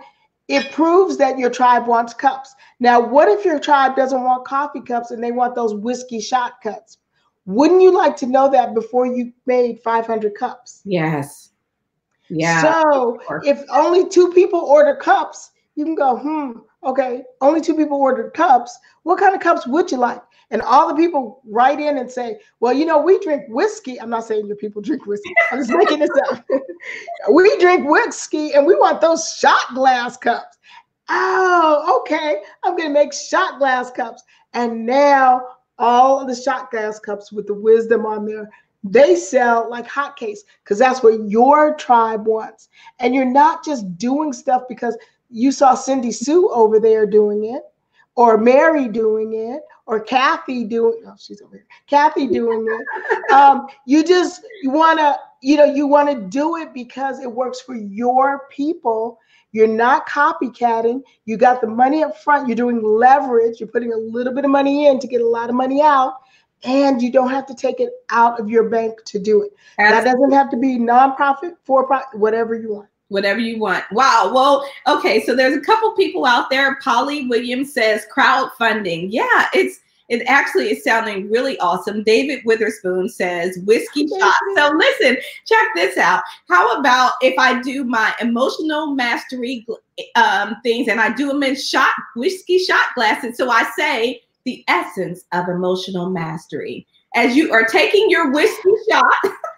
[0.49, 2.55] it proves that your tribe wants cups.
[2.81, 6.63] Now, what if your tribe doesn't want coffee cups and they want those whiskey shot
[6.63, 6.99] cups?
[7.47, 10.83] Wouldn't you like to know that before you made 500 cups?
[10.85, 11.51] Yes.
[12.29, 12.83] Yeah.
[12.83, 17.99] So if only two people order cups, you can go, hmm, okay, only two people
[17.99, 18.77] ordered cups.
[19.05, 20.23] What kind of cups would you like?
[20.51, 24.01] And all the people write in and say, well, you know, we drink whiskey.
[24.01, 25.35] I'm not saying your people drink whiskey.
[25.51, 26.45] I'm just making this up.
[27.33, 30.57] we drink whiskey and we want those shot glass cups.
[31.09, 32.43] Oh, okay.
[32.65, 34.23] I'm going to make shot glass cups.
[34.55, 35.43] And now
[35.79, 38.49] all of the shot glass cups with the wisdom on there,
[38.85, 42.69] they sell like hotcakes because that's what your tribe wants.
[43.01, 44.97] And you're not just doing stuff because
[45.29, 47.63] you saw Cindy Sue over there doing it
[48.17, 51.67] or Mary doing it or Kathy doing oh she's over here.
[51.87, 52.87] Kathy doing it.
[53.33, 57.31] Um, you just you want to you know you want to do it because it
[57.31, 59.19] works for your people.
[59.53, 61.03] You're not copycatting.
[61.25, 62.47] You got the money up front.
[62.47, 63.59] You're doing leverage.
[63.59, 66.15] You're putting a little bit of money in to get a lot of money out
[66.63, 69.53] and you don't have to take it out of your bank to do it.
[69.79, 70.05] Absolutely.
[70.05, 73.85] that doesn't have to be nonprofit for profit whatever you want whatever you want.
[73.93, 74.31] Wow.
[74.33, 75.23] Well, okay.
[75.25, 76.77] So there's a couple people out there.
[76.83, 79.09] Polly Williams says crowdfunding.
[79.11, 82.05] Yeah, it's it actually is sounding really awesome.
[82.05, 84.35] David Witherspoon says whiskey shot.
[84.55, 85.17] So listen,
[85.47, 86.23] check this out.
[86.49, 89.67] How about if I do my emotional mastery
[90.15, 93.37] um, things and I do them in shot whiskey shot glasses?
[93.37, 96.87] So I say the essence of emotional mastery.
[97.17, 99.13] As you are taking your whiskey shot.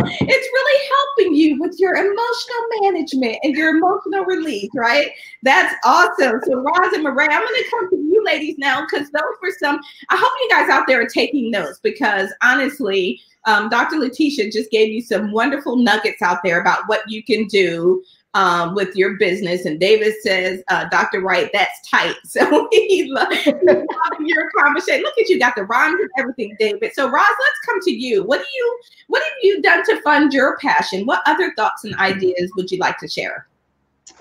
[0.00, 5.10] it's really helping you with your emotional management and your emotional release, right?
[5.42, 6.40] That's awesome.
[6.44, 9.52] So, Roz and Marae, I'm going to come to you ladies now because those were
[9.58, 9.80] some.
[10.10, 13.96] I hope you guys out there are taking notes because honestly, um, Dr.
[13.96, 18.02] Letitia just gave you some wonderful nuggets out there about what you can do
[18.34, 19.64] um, with your business.
[19.64, 21.20] And David says, uh, Dr.
[21.20, 22.14] Wright, that's tight.
[22.24, 25.02] So he loves your conversation.
[25.02, 26.92] Look at you, got the rhymes and everything, David.
[26.94, 28.22] So Roz, let's come to you.
[28.22, 31.06] What do you what have you done to fund your passion?
[31.06, 33.48] What other thoughts and ideas would you like to share?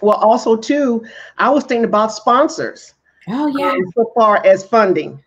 [0.02, 1.06] Well, also too,
[1.38, 2.94] I was thinking about sponsors.
[3.28, 3.72] Oh yeah.
[3.72, 5.24] Um, so far as funding.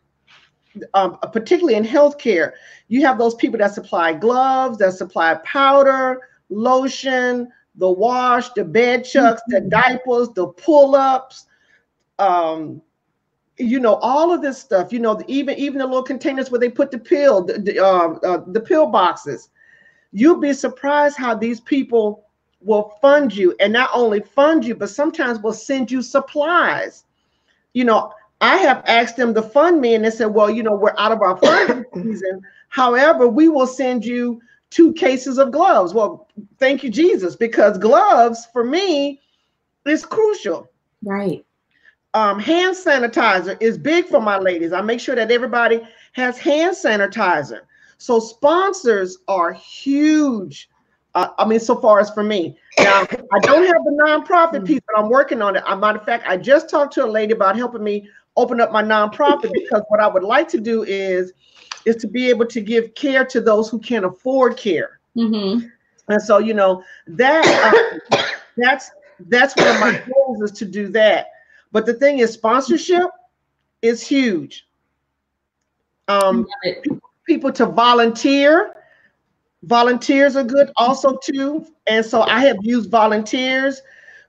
[0.95, 2.53] Um, particularly in healthcare,
[2.89, 7.49] you have those people that supply gloves, that supply powder, lotion,
[7.81, 9.71] the wash, the bed chucks, the mm-hmm.
[9.71, 11.47] diapers, the pull-ups,
[12.19, 12.81] um,
[13.59, 14.93] you know, all of this stuff.
[14.93, 18.13] You know, even even the little containers where they put the pill, the the, uh,
[18.23, 19.49] uh, the pill boxes.
[20.13, 22.27] You'll be surprised how these people
[22.61, 27.05] will fund you, and not only fund you, but sometimes will send you supplies.
[27.73, 30.75] You know, I have asked them to fund me, and they said, "Well, you know,
[30.75, 32.43] we're out of our funding season.
[32.69, 34.41] However, we will send you."
[34.71, 35.93] Two cases of gloves.
[35.93, 36.29] Well,
[36.59, 39.21] thank you, Jesus, because gloves for me
[39.85, 40.71] is crucial.
[41.03, 41.45] Right.
[42.15, 44.73] Um, hand sanitizer is big for my ladies.
[44.73, 45.81] I make sure that everybody
[46.13, 47.61] has hand sanitizer.
[47.99, 50.69] So sponsors are huge.
[51.15, 52.57] Uh, I mean, so far as for me.
[52.79, 55.63] Now, I don't have the nonprofit piece, but I'm working on it.
[55.67, 58.61] As a matter of fact, I just talked to a lady about helping me open
[58.61, 61.33] up my nonprofit because what I would like to do is
[61.85, 65.01] is to be able to give care to those who can't afford care.
[65.17, 65.67] Mm-hmm.
[66.09, 68.23] And so, you know, that uh,
[68.57, 68.91] that's
[69.29, 71.29] that's one of my goals is to do that.
[71.73, 73.11] But the thing is, sponsorship
[73.83, 74.67] is huge.
[76.09, 76.47] Um,
[77.27, 78.75] people to volunteer.
[79.63, 81.67] Volunteers are good also too.
[81.87, 83.83] And so I have used volunteers,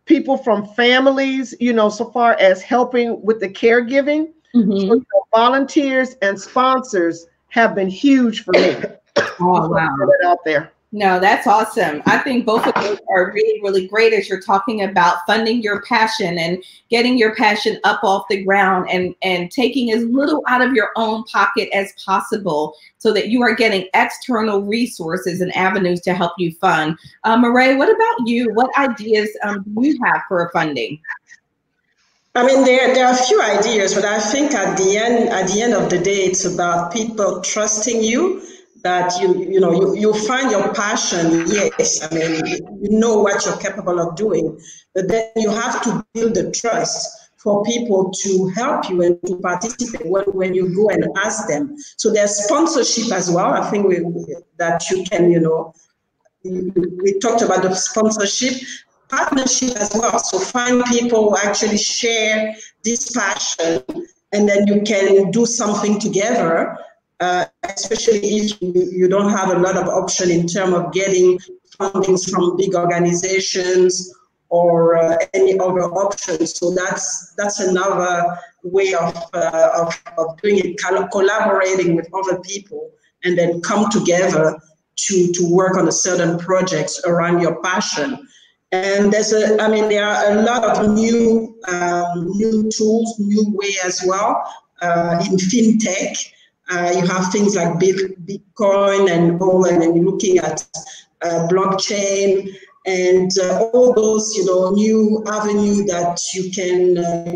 [0.06, 4.34] people from families, you know, so far as helping with the caregiving.
[4.54, 4.90] Mm-hmm.
[4.90, 8.76] So, volunteers and sponsors have been huge for me.
[9.40, 9.96] Oh wow!
[10.26, 10.72] out there.
[10.94, 12.02] No, that's awesome.
[12.06, 15.82] I think both of those are really, really great as you're talking about funding your
[15.84, 20.62] passion and getting your passion up off the ground and, and taking as little out
[20.62, 26.02] of your own pocket as possible so that you are getting external resources and avenues
[26.02, 26.98] to help you fund.
[27.24, 28.54] Uh, Marae, what about you?
[28.54, 31.00] What ideas um, do you have for funding?
[32.34, 35.48] I mean, there, there are a few ideas, but I think at the end, at
[35.50, 38.42] the end of the day, it's about people trusting you
[38.84, 41.46] that you, you know, you, you find your passion.
[41.48, 42.02] Yes.
[42.02, 42.46] I mean,
[42.82, 44.58] you know what you're capable of doing,
[44.96, 49.36] but then you have to build the trust for people to help you and to
[49.38, 51.76] participate when, when you go and ask them.
[51.98, 53.54] So there's sponsorship as well.
[53.54, 54.00] I think we,
[54.58, 55.74] that you can, you know,
[56.44, 58.54] we talked about the sponsorship
[59.12, 60.18] partnership as well.
[60.20, 63.84] So find people who actually share this passion,
[64.32, 66.78] and then you can do something together.
[67.20, 67.46] Uh,
[67.78, 71.38] especially if you, don't have a lot of option in terms of getting
[71.78, 74.12] fundings from big organizations
[74.50, 76.58] or uh, any other options.
[76.58, 80.78] So that's that's another way of, uh, of, of doing it,
[81.12, 82.90] collaborating with other people
[83.24, 84.60] and then come together
[84.96, 88.28] to, to work on a certain projects around your passion.
[88.72, 93.46] And there's a, I mean, there are a lot of new, um, new tools, new
[93.54, 94.44] way as well
[94.82, 96.32] uh, in fintech.
[96.70, 100.66] Uh, you have things like Bitcoin and all, and then looking at
[101.22, 102.50] uh, blockchain
[102.86, 107.36] and uh, all those, you know, new avenue that you can uh,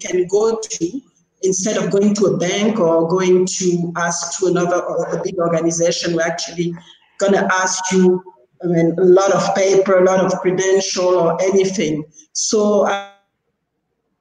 [0.00, 1.00] can go to
[1.42, 6.14] instead of going to a bank or going to ask to another a big organization.
[6.14, 6.74] We're actually
[7.18, 8.22] going to ask you
[8.62, 12.04] I mean, a lot of paper, a lot of credential or anything.
[12.32, 13.10] So, uh,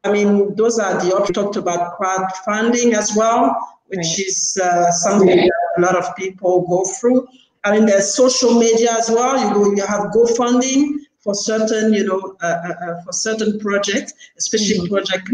[0.03, 1.35] I mean, those are the options.
[1.35, 3.55] talked about crowdfunding as well,
[3.87, 4.19] which right.
[4.19, 7.27] is uh, something that a lot of people go through.
[7.65, 9.37] I mean, there's social media as well.
[9.37, 14.13] You go, you have GoFunding for certain, you know, uh, uh, uh for certain projects,
[14.37, 14.93] especially mm-hmm.
[14.93, 15.27] project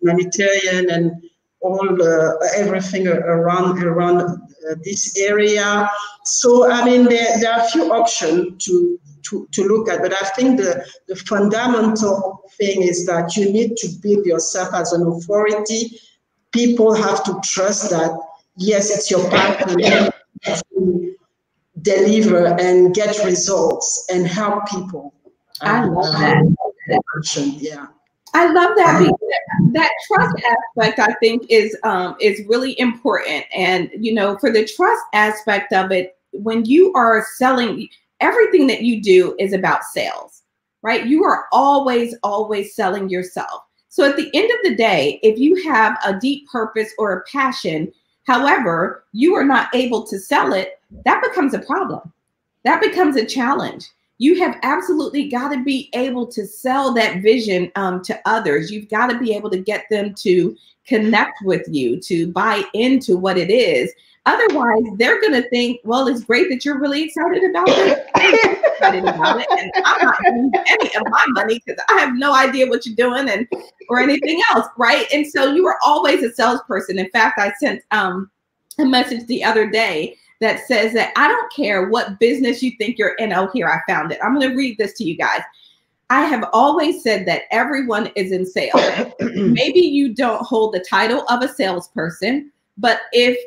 [0.00, 1.22] humanitarian and
[1.60, 4.43] all uh, everything around around
[4.82, 5.88] this area.
[6.24, 10.12] So I mean, there, there are a few options to, to to look at, but
[10.12, 15.06] I think the the fundamental thing is that you need to build yourself as an
[15.06, 15.98] authority.
[16.52, 18.12] People have to trust that
[18.56, 19.74] yes, it's your partner
[20.44, 21.14] to
[21.82, 25.12] deliver and get results and help people.
[25.60, 26.56] I love um,
[26.88, 27.56] that.
[27.58, 27.86] Yeah.
[28.34, 30.34] I love that because that trust
[30.76, 35.72] aspect I think is um, is really important, and you know, for the trust aspect
[35.72, 37.88] of it, when you are selling,
[38.20, 40.42] everything that you do is about sales,
[40.82, 41.06] right?
[41.06, 43.62] You are always, always selling yourself.
[43.88, 47.24] So at the end of the day, if you have a deep purpose or a
[47.30, 47.92] passion,
[48.26, 52.12] however, you are not able to sell it, that becomes a problem.
[52.64, 53.88] That becomes a challenge.
[54.18, 58.70] You have absolutely got to be able to sell that vision um, to others.
[58.70, 60.56] You've got to be able to get them to
[60.86, 63.92] connect with you, to buy into what it is.
[64.26, 68.06] Otherwise, they're going to think, well, it's great that you're really excited about it.
[68.64, 72.34] excited about it, and I'm not giving any of my money because I have no
[72.34, 73.46] idea what you're doing and
[73.90, 75.06] or anything else, right?
[75.12, 76.98] And so you are always a salesperson.
[76.98, 78.30] In fact, I sent um,
[78.78, 82.98] a message the other day that says that I don't care what business you think
[82.98, 83.32] you're in.
[83.32, 84.18] Oh, here I found it.
[84.22, 85.40] I'm going to read this to you guys.
[86.10, 89.12] I have always said that everyone is in sales.
[89.20, 93.38] Maybe you don't hold the title of a salesperson, but if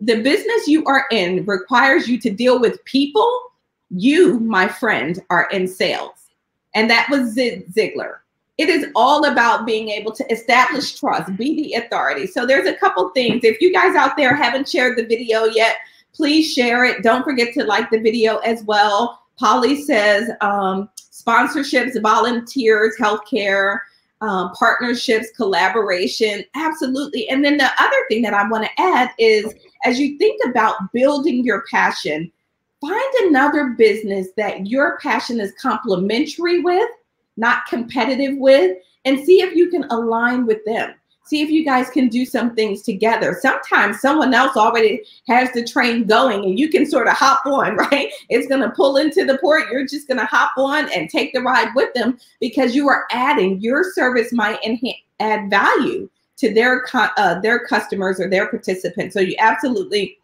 [0.00, 3.52] the business you are in requires you to deal with people,
[3.90, 6.30] you, my friend, are in sales.
[6.74, 8.20] And that was Zig Ziglar.
[8.56, 12.26] It is all about being able to establish trust, be the authority.
[12.26, 13.44] So there's a couple things.
[13.44, 15.76] If you guys out there haven't shared the video yet,
[16.18, 17.04] please share it.
[17.04, 19.22] Don't forget to like the video as well.
[19.38, 23.78] Polly says um, sponsorships, volunteers, healthcare,
[24.20, 27.28] um, partnerships, collaboration, absolutely.
[27.28, 29.54] And then the other thing that I want to add is
[29.84, 32.32] as you think about building your passion,
[32.80, 36.90] find another business that your passion is complementary with,
[37.36, 40.94] not competitive with, and see if you can align with them.
[41.28, 43.36] See if you guys can do some things together.
[43.38, 47.76] Sometimes someone else already has the train going and you can sort of hop on,
[47.90, 48.10] right?
[48.30, 49.70] It's going to pull into the port.
[49.70, 53.04] You're just going to hop on and take the ride with them because you are
[53.10, 56.08] adding your service might enhance, add value
[56.38, 59.12] to their uh, their customers or their participants.
[59.12, 60.16] So you absolutely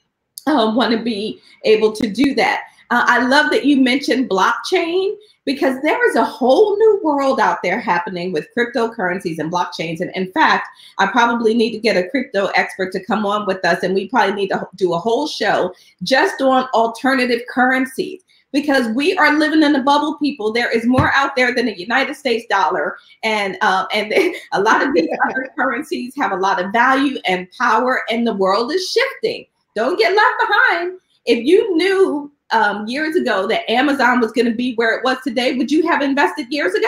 [0.46, 2.62] um, want to be able to do that.
[2.94, 7.58] Uh, I love that you mentioned blockchain because there is a whole new world out
[7.60, 10.00] there happening with cryptocurrencies and blockchains.
[10.00, 10.68] And in fact,
[10.98, 14.08] I probably need to get a crypto expert to come on with us, and we
[14.08, 15.74] probably need to do a whole show
[16.04, 18.22] just on alternative currencies
[18.52, 20.52] because we are living in a bubble, people.
[20.52, 24.14] There is more out there than the United States dollar, and um, and
[24.52, 28.34] a lot of these other currencies have a lot of value and power, and the
[28.34, 29.46] world is shifting.
[29.74, 31.00] Don't get left behind.
[31.26, 35.18] If you knew um, years ago that Amazon was going to be where it was
[35.24, 36.86] today, would you have invested years ago?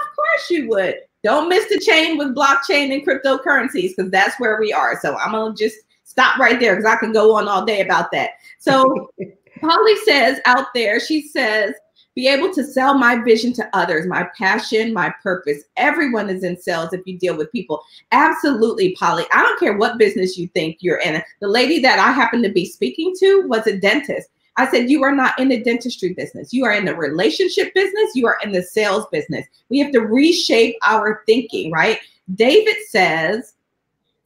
[0.00, 0.96] Of course you would.
[1.22, 4.98] Don't miss the chain with blockchain and cryptocurrencies because that's where we are.
[5.00, 8.10] So I'm gonna just stop right there because I can go on all day about
[8.12, 8.30] that.
[8.58, 9.10] So
[9.60, 11.74] Polly says out there, she says,
[12.16, 15.62] be able to sell my vision to others, my passion, my purpose.
[15.76, 17.82] Everyone is in sales if you deal with people.
[18.12, 19.24] Absolutely, Polly.
[19.32, 21.22] I don't care what business you think you're in.
[21.40, 24.28] The lady that I happened to be speaking to was a dentist.
[24.60, 26.52] I said, You are not in the dentistry business.
[26.52, 28.10] You are in the relationship business.
[28.14, 29.46] You are in the sales business.
[29.68, 31.98] We have to reshape our thinking, right?
[32.34, 33.54] David says,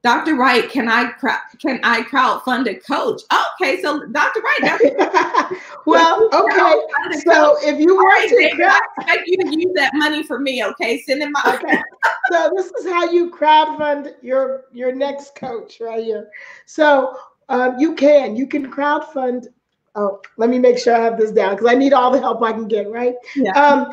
[0.05, 0.35] Dr.
[0.35, 1.13] Wright, can I
[1.59, 3.23] can I crowdfund a coach?
[3.59, 4.41] Okay, so Dr.
[4.43, 4.83] Wright.
[5.87, 7.21] well, okay.
[7.25, 10.39] So if you want right, to, crowd- I expect you to use that money for
[10.39, 10.63] me.
[10.63, 11.41] Okay, send in my.
[11.47, 11.81] Okay.
[12.31, 16.29] so this is how you crowdfund your your next coach right here.
[16.67, 17.17] So
[17.49, 19.47] um, you can you can crowdfund.
[19.97, 22.43] Oh, let me make sure I have this down because I need all the help
[22.43, 22.91] I can get.
[22.91, 23.15] Right.
[23.37, 23.53] Yeah.
[23.53, 23.93] Um,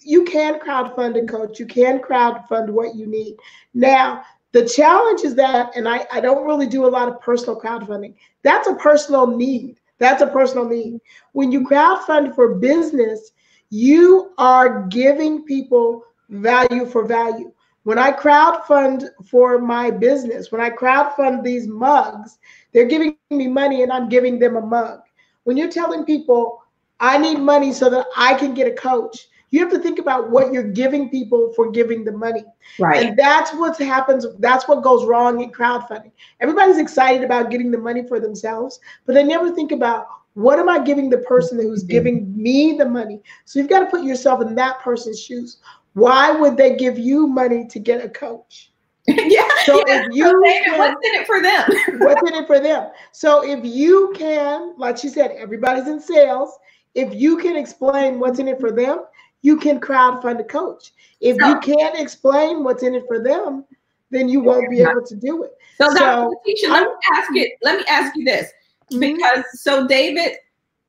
[0.00, 1.58] you can crowdfund a coach.
[1.58, 3.36] You can crowdfund what you need.
[3.74, 4.22] Now
[4.54, 8.14] the challenge is that, and I, I don't really do a lot of personal crowdfunding.
[8.42, 9.80] That's a personal need.
[9.98, 11.00] That's a personal need.
[11.32, 13.32] When you crowdfund for business,
[13.70, 17.52] you are giving people value for value.
[17.82, 22.38] When I crowdfund for my business, when I crowdfund these mugs,
[22.72, 25.00] they're giving me money and I'm giving them a mug.
[25.44, 26.62] When you're telling people,
[27.00, 30.30] I need money so that I can get a coach, you have to think about
[30.30, 32.44] what you're giving people for giving the money.
[32.78, 33.06] Right.
[33.06, 34.26] And that's what happens.
[34.40, 36.10] That's what goes wrong in crowdfunding.
[36.40, 40.68] Everybody's excited about getting the money for themselves, but they never think about what am
[40.68, 41.90] I giving the person who's mm-hmm.
[41.92, 43.20] giving me the money?
[43.44, 45.58] So you've got to put yourself in that person's shoes.
[45.92, 48.72] Why would they give you money to get a coach?
[49.28, 49.48] yeah.
[49.64, 50.06] So yeah.
[50.06, 51.64] if you can, what's in it for them?
[52.00, 52.90] what's in it for them?
[53.12, 56.56] So if you can, like she said, everybody's in sales.
[56.94, 59.04] If you can explain what's in it for them,
[59.42, 60.92] you can crowdfund a coach.
[61.20, 63.64] If so, you can't explain what's in it for them,
[64.10, 65.52] then you won't be able to do it.
[65.76, 66.32] So, so.
[66.46, 67.52] Let me ask it.
[67.62, 68.50] Let me ask you this,
[68.90, 69.00] mm-hmm.
[69.00, 70.36] because so David,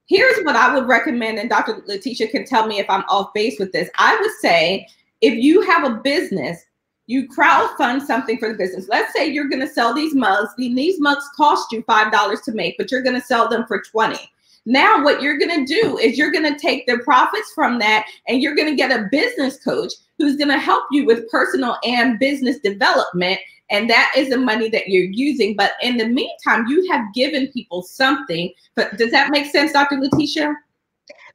[0.08, 1.84] here's what I would recommend, and Dr.
[1.86, 3.90] Letitia can tell me if I'm off base with this.
[3.98, 4.88] I would say
[5.22, 6.64] if you have a business,
[7.08, 8.88] you crowdfund something for the business.
[8.90, 10.50] Let's say you're going to sell these mugs.
[10.58, 13.82] These mugs cost you five dollars to make, but you're going to sell them for
[13.82, 14.32] twenty.
[14.66, 18.08] Now, what you're going to do is you're going to take the profits from that
[18.28, 21.78] and you're going to get a business coach who's going to help you with personal
[21.84, 23.40] and business development.
[23.70, 25.56] And that is the money that you're using.
[25.56, 28.52] But in the meantime, you have given people something.
[28.76, 29.98] But does that make sense, Dr.
[29.98, 30.56] Letitia?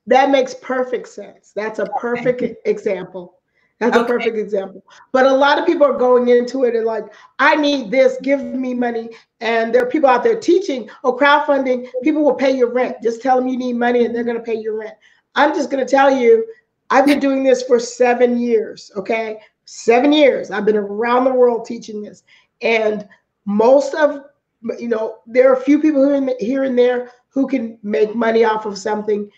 [0.06, 1.52] That makes perfect sense.
[1.54, 2.56] That's a perfect okay.
[2.64, 3.39] example.
[3.80, 4.04] That's okay.
[4.04, 4.84] a perfect example.
[5.10, 7.06] But a lot of people are going into it and like,
[7.38, 9.08] I need this, give me money.
[9.40, 12.96] And there are people out there teaching, oh, crowdfunding, people will pay your rent.
[13.02, 14.94] Just tell them you need money and they're going to pay your rent.
[15.34, 16.44] I'm just going to tell you,
[16.90, 18.90] I've been doing this for seven years.
[18.96, 19.40] Okay.
[19.64, 20.50] Seven years.
[20.50, 22.22] I've been around the world teaching this.
[22.60, 23.08] And
[23.46, 24.24] most of,
[24.78, 28.44] you know, there are a few people here, here and there who can make money
[28.44, 29.30] off of something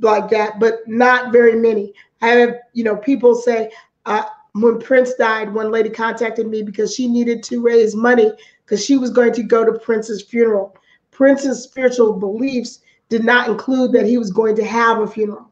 [0.00, 1.94] like that, but not very many.
[2.22, 3.70] I have, you know, people say,
[4.06, 8.32] uh, when Prince died, one lady contacted me because she needed to raise money
[8.64, 10.76] because she was going to go to Prince's funeral.
[11.10, 15.50] Prince's spiritual beliefs did not include that he was going to have a funeral.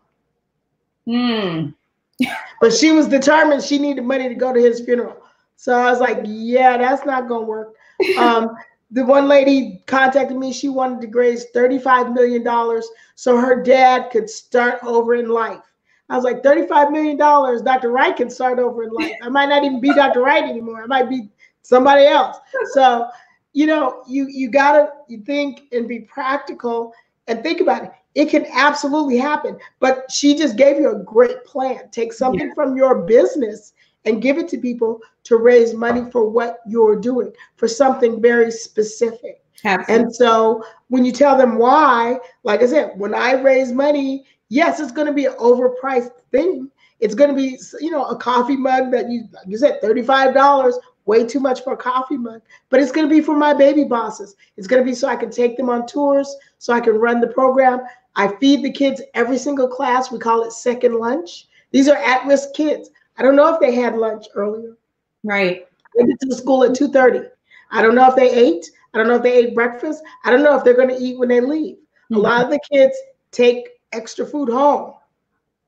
[1.07, 1.75] Mm.
[2.61, 5.23] but she was determined she needed money to go to his funeral.
[5.57, 7.75] So I was like, yeah, that's not going to work.
[8.19, 8.57] Um,
[8.91, 10.53] the one lady contacted me.
[10.53, 12.83] She wanted to raise $35 million
[13.15, 15.63] so her dad could start over in life.
[16.11, 17.91] I was like, $35 million, Dr.
[17.91, 19.13] Wright can start over in life.
[19.23, 20.21] I might not even be Dr.
[20.21, 20.83] Wright anymore.
[20.83, 21.31] I might be
[21.63, 22.37] somebody else.
[22.73, 23.09] So,
[23.55, 26.93] you know, you you gotta you think and be practical
[27.27, 27.93] and think about it.
[28.15, 29.59] It can absolutely happen.
[29.81, 31.89] But she just gave you a great plan.
[31.91, 32.55] Take something yeah.
[32.55, 33.73] from your business
[34.05, 38.51] and give it to people to raise money for what you're doing, for something very
[38.51, 39.41] specific.
[39.65, 40.05] Absolutely.
[40.05, 44.79] And so when you tell them why, like I said, when I raise money yes,
[44.79, 46.71] it's going to be an overpriced thing.
[47.01, 50.75] It's going to be, you know, a coffee mug that you, like you said, $35,
[51.07, 52.41] way too much for a coffee mug,
[52.71, 54.37] but it's going to be for my baby bosses.
[54.57, 57.21] It's going to be so I can take them on tours, so I can run
[57.21, 57.81] the program.
[58.15, 60.13] I feed the kids every single class.
[60.13, 61.49] We call it second lunch.
[61.73, 62.91] These are at-risk kids.
[63.19, 64.77] I don't know if they had lunch earlier.
[65.25, 65.67] Right.
[65.97, 67.29] They get to the school at 2.30.
[67.73, 68.71] I don't know if they ate.
[68.95, 70.01] I don't know if they ate breakfast.
[70.25, 71.75] I don't know if they're going to eat when they leave.
[71.75, 72.17] Mm-hmm.
[72.17, 72.97] A lot of the kids
[73.33, 74.95] take extra food home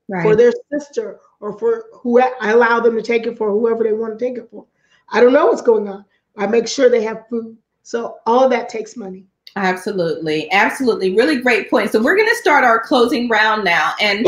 [0.07, 0.23] right.
[0.23, 3.93] for their sister or for who I allow them to take it for whoever they
[3.93, 4.65] want to take it for.
[5.09, 6.05] I don't know what's going on.
[6.37, 7.57] I make sure they have food.
[7.83, 9.25] So all of that takes money.
[9.55, 10.51] Absolutely.
[10.51, 11.15] Absolutely.
[11.15, 11.91] Really great point.
[11.91, 13.93] So we're going to start our closing round now.
[13.99, 14.27] And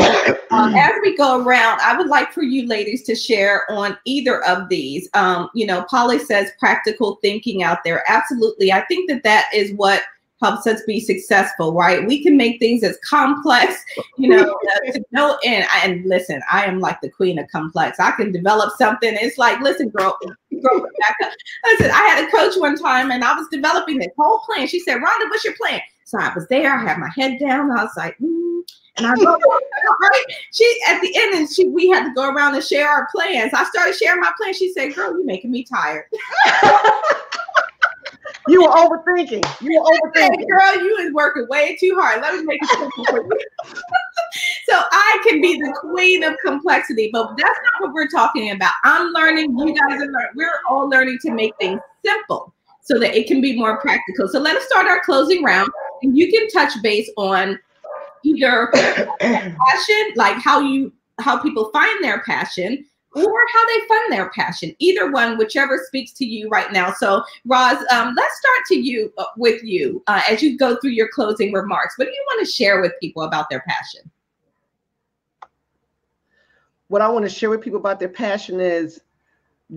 [0.50, 4.42] um, as we go around, I would like for you ladies to share on either
[4.44, 5.08] of these.
[5.14, 8.02] Um, you know, Polly says practical thinking out there.
[8.08, 8.72] Absolutely.
[8.72, 10.02] I think that that is what
[10.40, 12.06] helps us be successful, right?
[12.06, 13.84] We can make things as complex,
[14.16, 14.44] you know,
[14.92, 15.66] to no end.
[15.82, 18.00] And listen, I am like the queen of complex.
[18.00, 19.16] I can develop something.
[19.20, 20.16] It's like, listen, girl,
[20.50, 21.32] girl back up.
[21.66, 24.66] Listen, I had a coach one time and I was developing this whole plan.
[24.66, 25.80] She said, Rhonda, what's your plan?
[26.04, 27.70] So I was there, I had my head down.
[27.70, 28.62] I was like, mm.
[28.96, 29.38] and I go,
[30.00, 30.24] right?
[30.52, 33.52] She at the end, and she we had to go around and share our plans.
[33.54, 34.52] I started sharing my plan.
[34.52, 36.06] She said, "Girl, you're making me tired."
[38.50, 39.60] You were overthinking.
[39.60, 40.48] You were overthinking.
[40.48, 42.20] Girl, you is working way too hard.
[42.20, 43.40] Let me make it simple for you.
[44.68, 48.72] so I can be the queen of complexity, but that's not what we're talking about.
[48.82, 49.56] I'm learning.
[49.56, 50.30] You guys are learning.
[50.34, 54.26] We're all learning to make things simple so that it can be more practical.
[54.26, 55.70] So let us start our closing round,
[56.02, 57.58] and you can touch base on
[58.24, 58.70] either
[59.20, 62.84] passion, like how you how people find their passion,
[63.14, 64.74] or how they fund their passion.
[64.78, 66.92] Either one, whichever speaks to you right now.
[66.92, 70.92] So, Roz, um, let's start to you uh, with you uh, as you go through
[70.92, 71.98] your closing remarks.
[71.98, 74.10] What do you want to share with people about their passion?
[76.88, 79.00] What I want to share with people about their passion is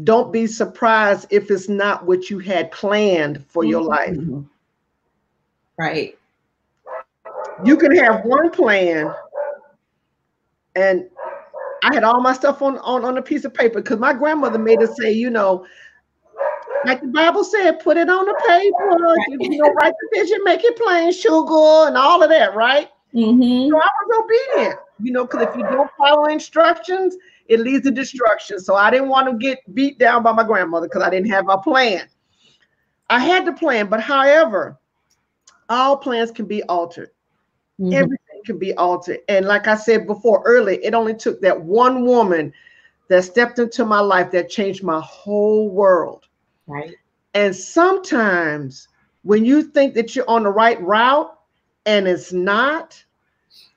[0.03, 3.69] don't be surprised if it's not what you had planned for mm-hmm.
[3.69, 4.17] your life.
[5.77, 6.17] Right.
[7.63, 9.13] You can have one plan
[10.75, 11.07] and
[11.83, 14.57] I had all my stuff on on, on a piece of paper because my grandmother
[14.57, 15.65] made us say, you know,
[16.85, 19.51] like the Bible said, put it on the paper, right.
[19.51, 22.89] you know, write the vision, make it plain, sugar, and all of that, right?
[23.13, 23.69] Mm-hmm.
[23.69, 24.25] So I was
[24.55, 27.15] obedient, you know, because if you don't follow instructions,
[27.47, 28.59] it leads to destruction.
[28.59, 31.47] So I didn't want to get beat down by my grandmother because I didn't have
[31.49, 32.07] a plan.
[33.09, 34.79] I had the plan, but however,
[35.69, 37.11] all plans can be altered.
[37.79, 37.93] Mm-hmm.
[37.93, 39.19] Every can be altered.
[39.27, 42.53] And like I said before earlier, it only took that one woman
[43.09, 46.27] that stepped into my life that changed my whole world.
[46.67, 46.95] Right.
[47.33, 48.87] And sometimes
[49.23, 51.37] when you think that you're on the right route
[51.85, 53.03] and it's not,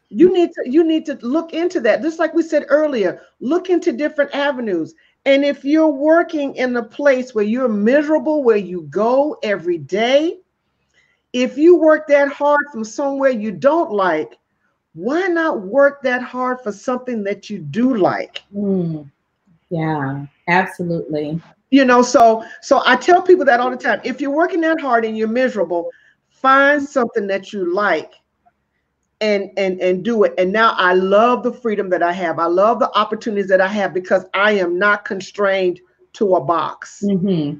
[0.08, 2.02] you need to you need to look into that.
[2.02, 4.94] Just like we said earlier, look into different avenues.
[5.24, 10.38] And if you're working in a place where you're miserable, where you go every day,
[11.32, 14.38] if you work that hard from somewhere you don't like,
[14.96, 18.42] why not work that hard for something that you do like?
[18.54, 19.10] Mm.
[19.68, 21.40] Yeah, absolutely.
[21.70, 24.00] You know, so so I tell people that all the time.
[24.04, 25.90] If you're working that hard and you're miserable,
[26.28, 28.12] find something that you like
[29.20, 32.44] and and and do it and now i love the freedom that i have i
[32.44, 35.80] love the opportunities that i have because i am not constrained
[36.12, 37.58] to a box Mm-hmm.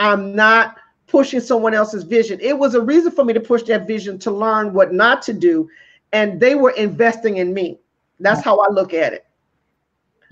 [0.00, 0.76] i'm not
[1.06, 4.30] pushing someone else's vision it was a reason for me to push that vision to
[4.30, 5.68] learn what not to do
[6.14, 7.78] and they were investing in me.
[8.20, 9.26] That's how i look at it.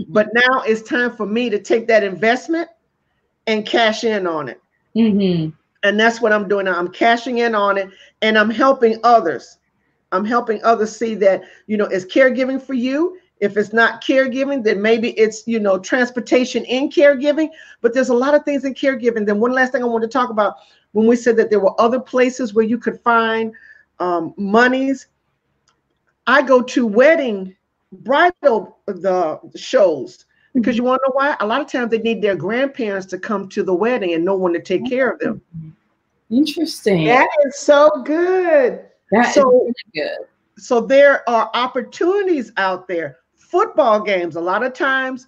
[0.08, 2.68] But now it's time for me to take that investment
[3.46, 4.60] and cash in on it.
[4.96, 5.48] Mm-hmm.
[5.84, 6.78] and that's what i'm doing now.
[6.78, 7.88] I'm cashing in on it
[8.20, 9.58] and i'm helping others.
[10.12, 13.18] I'm helping others see that you know it's caregiving for you.
[13.40, 17.48] If it's not caregiving then maybe it's you know transportation in caregiving.
[17.80, 19.26] But there's a lot of things in caregiving.
[19.26, 20.56] Then one last thing i want to talk about.
[20.92, 23.54] When we said that there were other places where you could find
[23.98, 25.08] um, monies
[26.32, 27.54] i go to wedding
[27.92, 30.60] bridal the shows mm-hmm.
[30.60, 33.18] because you want to know why a lot of times they need their grandparents to
[33.18, 35.70] come to the wedding and no one to take care of them mm-hmm.
[36.32, 37.04] Interesting.
[37.04, 38.80] That is so good.
[39.10, 40.18] That is So- really good.
[40.56, 45.26] so there are opportunities out there football games a lot of times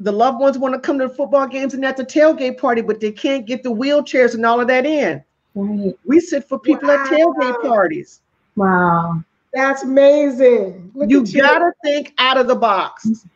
[0.00, 2.80] the loved ones want to come to the football games and at the tailgate party
[2.82, 5.22] but they can't get the wheelchairs and all of that in
[5.54, 5.94] Right.
[6.04, 8.20] we sit for people at tailgate parties
[8.56, 9.22] Wow.
[9.52, 10.90] That's amazing.
[10.94, 13.26] Look you gotta think out of the box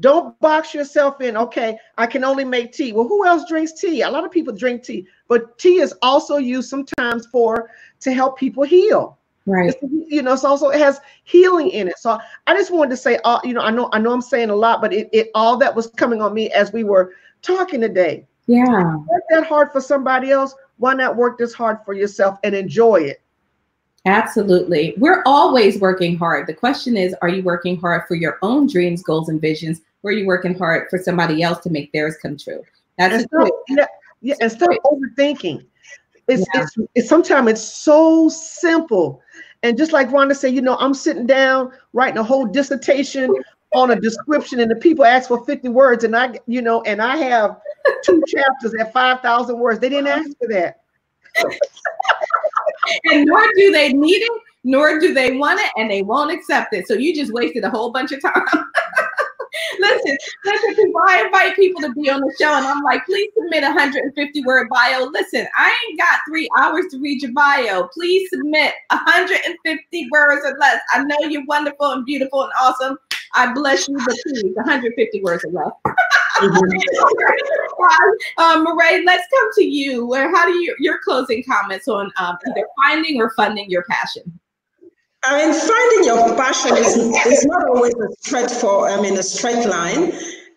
[0.00, 4.00] don't box yourself in okay i can only make tea well who else drinks tea
[4.00, 7.70] a lot of people drink tea but tea is also used sometimes for
[8.00, 9.70] to help people heal Right.
[9.70, 11.98] It's, you know, it's also it has healing in it.
[11.98, 14.50] So I just wanted to say, all you know, I know I know I'm saying
[14.50, 17.80] a lot, but it, it all that was coming on me as we were talking
[17.80, 18.26] today.
[18.46, 18.96] Yeah.
[18.96, 20.54] Work that hard for somebody else.
[20.78, 23.21] Why not work this hard for yourself and enjoy it?
[24.04, 24.94] Absolutely.
[24.96, 26.46] We're always working hard.
[26.48, 30.10] The question is, are you working hard for your own dreams, goals, and visions, or
[30.10, 32.62] are you working hard for somebody else to make theirs come true?
[32.98, 33.86] That's And stop, yeah,
[34.20, 35.64] yeah, and stop overthinking.
[36.28, 36.62] It's, Yeah.
[36.62, 39.22] it's it's sometimes it's so simple.
[39.62, 43.32] And just like Rhonda said, you know, I'm sitting down writing a whole dissertation
[43.74, 47.00] on a description, and the people ask for 50 words, and I, you know, and
[47.00, 47.60] I have
[48.04, 49.78] two chapters at 5,000 words.
[49.78, 50.80] They didn't ask for that.
[53.04, 56.74] And nor do they need it, nor do they want it, and they won't accept
[56.74, 56.86] it.
[56.86, 58.44] So you just wasted a whole bunch of time.
[59.78, 63.30] listen, listen, people, I invite people to be on the show, and I'm like, please
[63.36, 65.04] submit a 150 word bio.
[65.06, 67.88] Listen, I ain't got three hours to read your bio.
[67.94, 70.80] Please submit 150 words or less.
[70.92, 72.98] I know you're wonderful and beautiful and awesome.
[73.34, 75.94] I bless you, but please, 150 words or less.
[78.38, 80.06] um, Marae, let's come to you.
[80.06, 84.40] Where how do you your closing comments on um, either finding or funding your passion?
[85.24, 89.22] I mean, finding your passion is, is not always a straight for, I mean, a
[89.22, 90.12] straight line.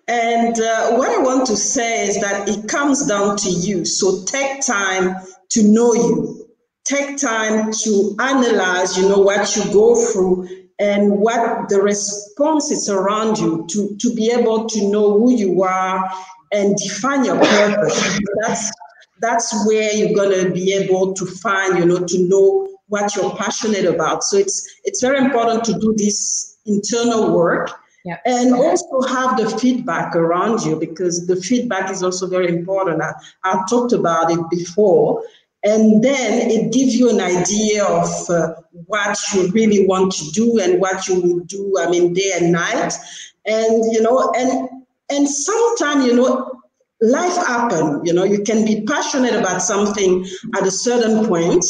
[0.08, 3.86] And uh, what I want to say is that it comes down to you.
[3.86, 5.18] So take time
[5.50, 6.48] to know you.
[6.84, 13.38] Take time to analyze, you know, what you go through and what the responses around
[13.38, 16.10] you to, to be able to know who you are
[16.52, 18.20] and define your purpose.
[18.42, 18.72] That's
[19.22, 23.86] that's where you're gonna be able to find, you know, to know what you're passionate
[23.86, 24.24] about.
[24.24, 27.72] So it's it's very important to do this internal work
[28.26, 33.02] and also have the feedback around you because the feedback is also very important.
[33.02, 33.14] I,
[33.44, 35.24] I've talked about it before.
[35.66, 38.54] And then it gives you an idea of uh,
[38.86, 42.52] what you really want to do and what you will do, I mean, day and
[42.52, 42.94] night.
[43.46, 44.70] And, you know, and
[45.10, 46.62] and sometimes, you know,
[47.02, 51.66] life happen, you know, you can be passionate about something at a certain point,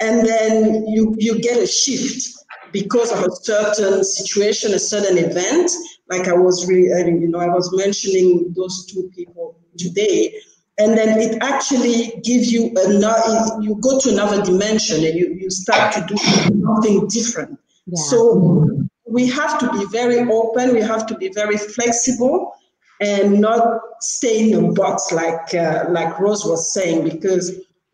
[0.00, 2.26] and then you you get a shift
[2.72, 5.70] because of a certain situation, a certain event.
[6.10, 6.88] Like I was really,
[7.20, 10.34] you know, I was mentioning those two people today,
[10.78, 13.62] and then it actually gives you another.
[13.62, 17.58] You go to another dimension, and you you start to do something different.
[17.86, 18.02] Yeah.
[18.10, 18.68] So
[19.06, 20.74] we have to be very open.
[20.74, 22.54] We have to be very flexible,
[23.00, 27.52] and not stay in a box like uh, like Rose was saying, because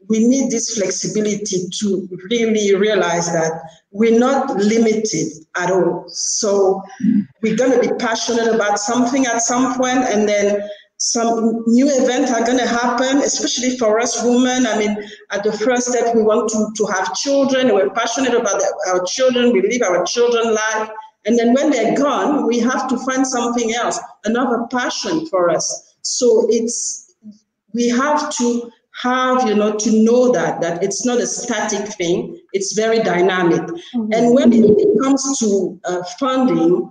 [0.09, 3.53] we need this flexibility to really realize that
[3.93, 6.05] we're not limited at all.
[6.09, 6.83] So
[7.43, 10.69] we're going to be passionate about something at some point, and then
[11.03, 14.67] some new events are going to happen, especially for us women.
[14.67, 17.75] I mean, at the first step, we want to, to have children.
[17.75, 19.51] We're passionate about our children.
[19.51, 20.91] We live our children life.
[21.25, 25.95] And then when they're gone, we have to find something else, another passion for us.
[26.03, 27.15] So it's
[27.73, 28.71] we have to
[29.03, 32.39] have, you know, to know that that it's not a static thing.
[32.53, 33.63] It's very dynamic.
[33.63, 34.13] Mm-hmm.
[34.13, 36.91] And when it comes to uh, funding,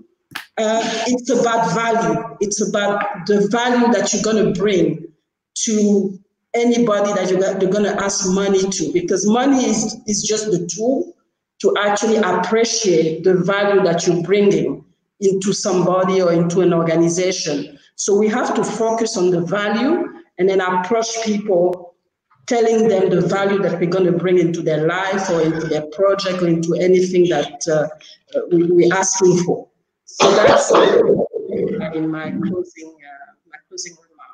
[0.60, 2.38] uh, it's about value.
[2.41, 5.07] It's about the value that you're going to bring
[5.64, 6.20] to
[6.53, 11.14] anybody that you're, going to ask money to, because money is, is just the tool
[11.62, 14.84] to actually appreciate the value that you're bringing
[15.22, 17.78] into somebody or into an organization.
[17.95, 20.07] So we have to focus on the value
[20.38, 21.95] and then approach people
[22.47, 25.86] telling them the value that we're going to bring into their life or into their
[25.91, 27.88] project or into anything that uh,
[28.51, 29.70] we, we're asking for.
[30.12, 30.72] So that's
[31.93, 34.30] in my closing, uh, my closing remark.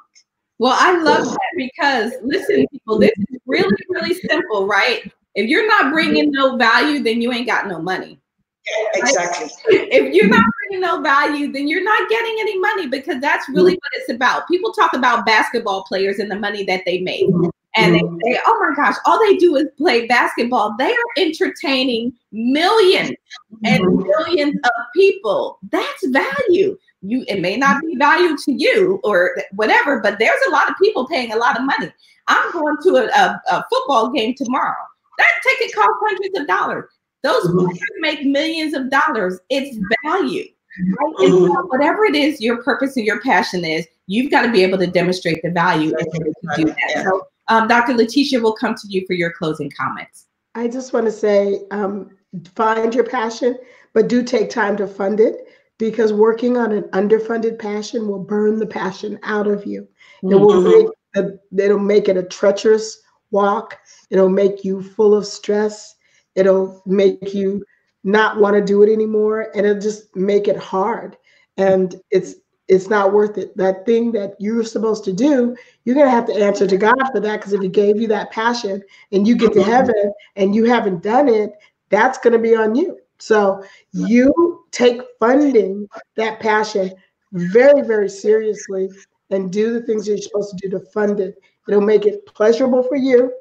[0.57, 5.11] Well, I love that because listen, people, this is really, really simple, right?
[5.35, 8.19] If you're not bringing no value, then you ain't got no money.
[8.65, 9.49] Yeah, exactly.
[9.67, 13.73] If you're not bringing no value, then you're not getting any money because that's really
[13.73, 13.77] mm-hmm.
[13.77, 14.47] what it's about.
[14.47, 17.29] People talk about basketball players and the money that they make.
[17.77, 17.83] Mm-hmm.
[17.83, 18.17] And they mm-hmm.
[18.23, 20.75] say, oh my gosh, all they do is play basketball.
[20.77, 23.15] They are entertaining millions
[23.63, 24.07] and mm-hmm.
[24.07, 25.59] millions of people.
[25.71, 26.77] That's value.
[27.01, 30.75] You it may not be value to you or whatever, but there's a lot of
[30.81, 31.91] people paying a lot of money.
[32.27, 34.75] I'm going to a, a, a football game tomorrow.
[35.17, 36.89] That ticket costs hundreds of dollars.
[37.23, 37.59] Those mm-hmm.
[37.59, 39.39] players make millions of dollars.
[39.49, 40.45] It's value.
[40.77, 41.29] Right?
[41.29, 41.53] Mm-hmm.
[41.53, 44.77] So whatever it is your purpose and your passion is, you've got to be able
[44.79, 47.03] to demonstrate the value in order to do that.
[47.03, 47.93] So, um, Dr.
[47.93, 50.27] Letitia will come to you for your closing comments.
[50.55, 52.17] I just want to say um,
[52.55, 53.57] find your passion,
[53.93, 58.59] but do take time to fund it because working on an underfunded passion will burn
[58.59, 59.87] the passion out of you.
[60.23, 60.69] It mm-hmm.
[60.69, 63.77] make a, it'll make it a treacherous walk.
[64.09, 65.95] It'll make you full of stress.
[66.35, 67.63] It'll make you
[68.03, 71.17] not want to do it anymore, and it'll just make it hard.
[71.57, 72.35] And it's
[72.67, 73.55] it's not worth it.
[73.57, 77.19] That thing that you're supposed to do, you're gonna have to answer to God for
[77.19, 77.39] that.
[77.39, 79.71] Because if He gave you that passion and you get to mm-hmm.
[79.71, 81.51] heaven and you haven't done it,
[81.89, 82.97] that's gonna be on you.
[83.17, 86.93] So you take funding that passion
[87.31, 88.89] very, very seriously
[89.29, 91.35] and do the things you're supposed to do to fund it.
[91.67, 93.33] It'll make it pleasurable for you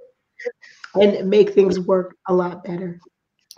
[0.95, 3.01] and make things work a lot better.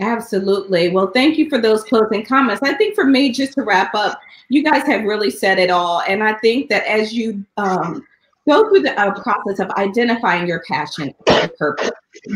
[0.00, 0.90] Absolutely.
[0.90, 2.62] Well, thank you for those closing comments.
[2.62, 6.02] I think for me, just to wrap up, you guys have really said it all.
[6.06, 8.06] And I think that as you um,
[8.46, 11.90] go through the uh, process of identifying your passion and purpose,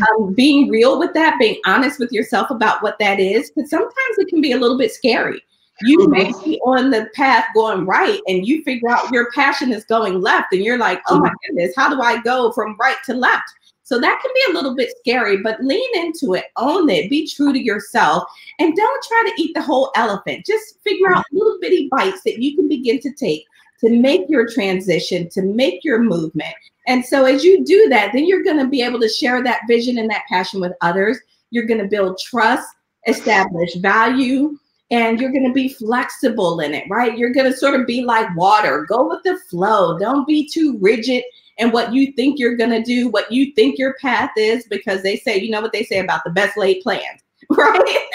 [0.09, 4.17] um, being real with that, being honest with yourself about what that is, because sometimes
[4.17, 5.41] it can be a little bit scary.
[5.83, 6.43] You may mm-hmm.
[6.43, 10.53] be on the path going right and you figure out your passion is going left,
[10.53, 11.55] and you're like, oh my mm-hmm.
[11.55, 13.51] goodness, how do I go from right to left?
[13.91, 17.27] So that can be a little bit scary, but lean into it, own it, be
[17.27, 18.23] true to yourself,
[18.57, 20.45] and don't try to eat the whole elephant.
[20.45, 21.37] Just figure out mm-hmm.
[21.39, 23.43] little bitty bites that you can begin to take
[23.81, 26.55] to make your transition, to make your movement.
[26.87, 29.63] And so as you do that, then you're going to be able to share that
[29.67, 31.19] vision and that passion with others.
[31.49, 32.69] You're going to build trust,
[33.07, 34.57] establish value,
[34.91, 37.17] and you're going to be flexible in it, right?
[37.17, 39.99] You're going to sort of be like water, go with the flow.
[39.99, 41.25] Don't be too rigid
[41.59, 45.03] and what you think you're going to do, what you think your path is, because
[45.03, 48.07] they say, you know what they say about the best laid plans, right?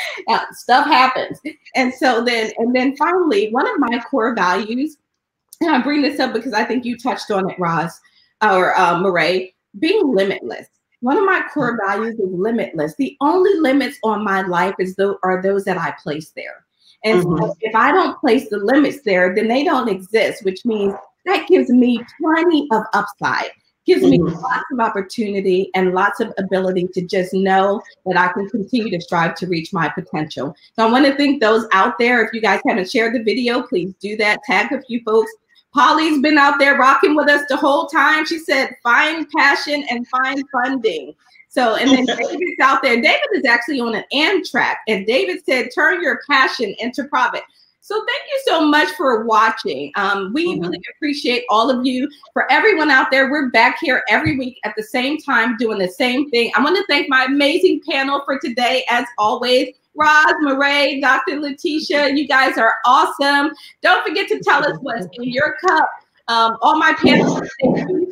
[0.53, 1.41] Stuff happens.
[1.75, 4.97] And so then, and then finally, one of my core values,
[5.61, 8.01] and I bring this up because I think you touched on it, Roz
[8.43, 10.67] or uh, Murray, being limitless.
[11.01, 12.95] One of my core values is limitless.
[12.97, 16.65] The only limits on my life is though are those that I place there.
[17.05, 17.45] And mm-hmm.
[17.45, 20.95] so if I don't place the limits there, then they don't exist, which means
[21.27, 23.51] that gives me plenty of upside
[23.87, 24.37] gives me mm-hmm.
[24.43, 29.01] lots of opportunity and lots of ability to just know that I can continue to
[29.01, 30.55] strive to reach my potential.
[30.75, 32.25] So I want to thank those out there.
[32.25, 34.43] If you guys haven't shared the video, please do that.
[34.43, 35.31] Tag a few folks.
[35.73, 38.27] Polly's been out there rocking with us the whole time.
[38.27, 41.15] She said, find passion and find funding.
[41.49, 42.97] So, and then David's out there.
[42.97, 44.77] David is actually on an Amtrak.
[44.89, 47.43] And David said, turn your passion into profit.
[47.87, 49.93] So thank you so much for watching.
[49.95, 50.61] Um, we mm-hmm.
[50.61, 52.11] really appreciate all of you.
[52.33, 55.87] For everyone out there, we're back here every week at the same time doing the
[55.87, 56.51] same thing.
[56.57, 59.73] I want to thank my amazing panel for today, as always.
[59.95, 61.39] Roz, Murray, Dr.
[61.39, 63.53] Letitia, you guys are awesome.
[63.83, 65.89] Don't forget to tell us what's in your cup.
[66.27, 67.47] Um, all my panelists,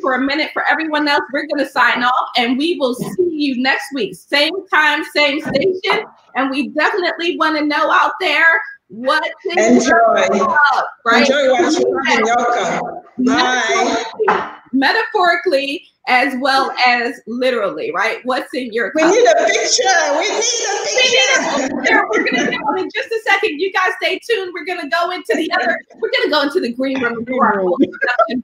[0.01, 0.51] for a minute.
[0.53, 4.15] For everyone else, we're going to sign off and we will see you next week.
[4.15, 6.05] Same time, same station.
[6.35, 9.23] And we definitely want to know out there what
[9.57, 11.27] enjoy, up, right?
[11.27, 12.83] Enjoy in your cup.
[13.25, 14.59] Bye.
[14.73, 18.19] metaphorically as well as literally, right?
[18.25, 19.11] What's in your cup?
[19.11, 19.83] We need a picture.
[20.19, 22.07] We need a picture.
[22.11, 23.59] We're gonna one in just a second.
[23.59, 24.53] You guys stay tuned.
[24.53, 25.79] We're gonna go into the other.
[25.97, 28.43] We're gonna go into the green room and do our whole production.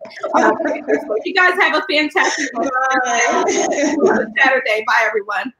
[1.25, 3.43] You guys have a fantastic Bye.
[4.39, 4.83] Saturday.
[4.87, 5.53] Bye, everyone.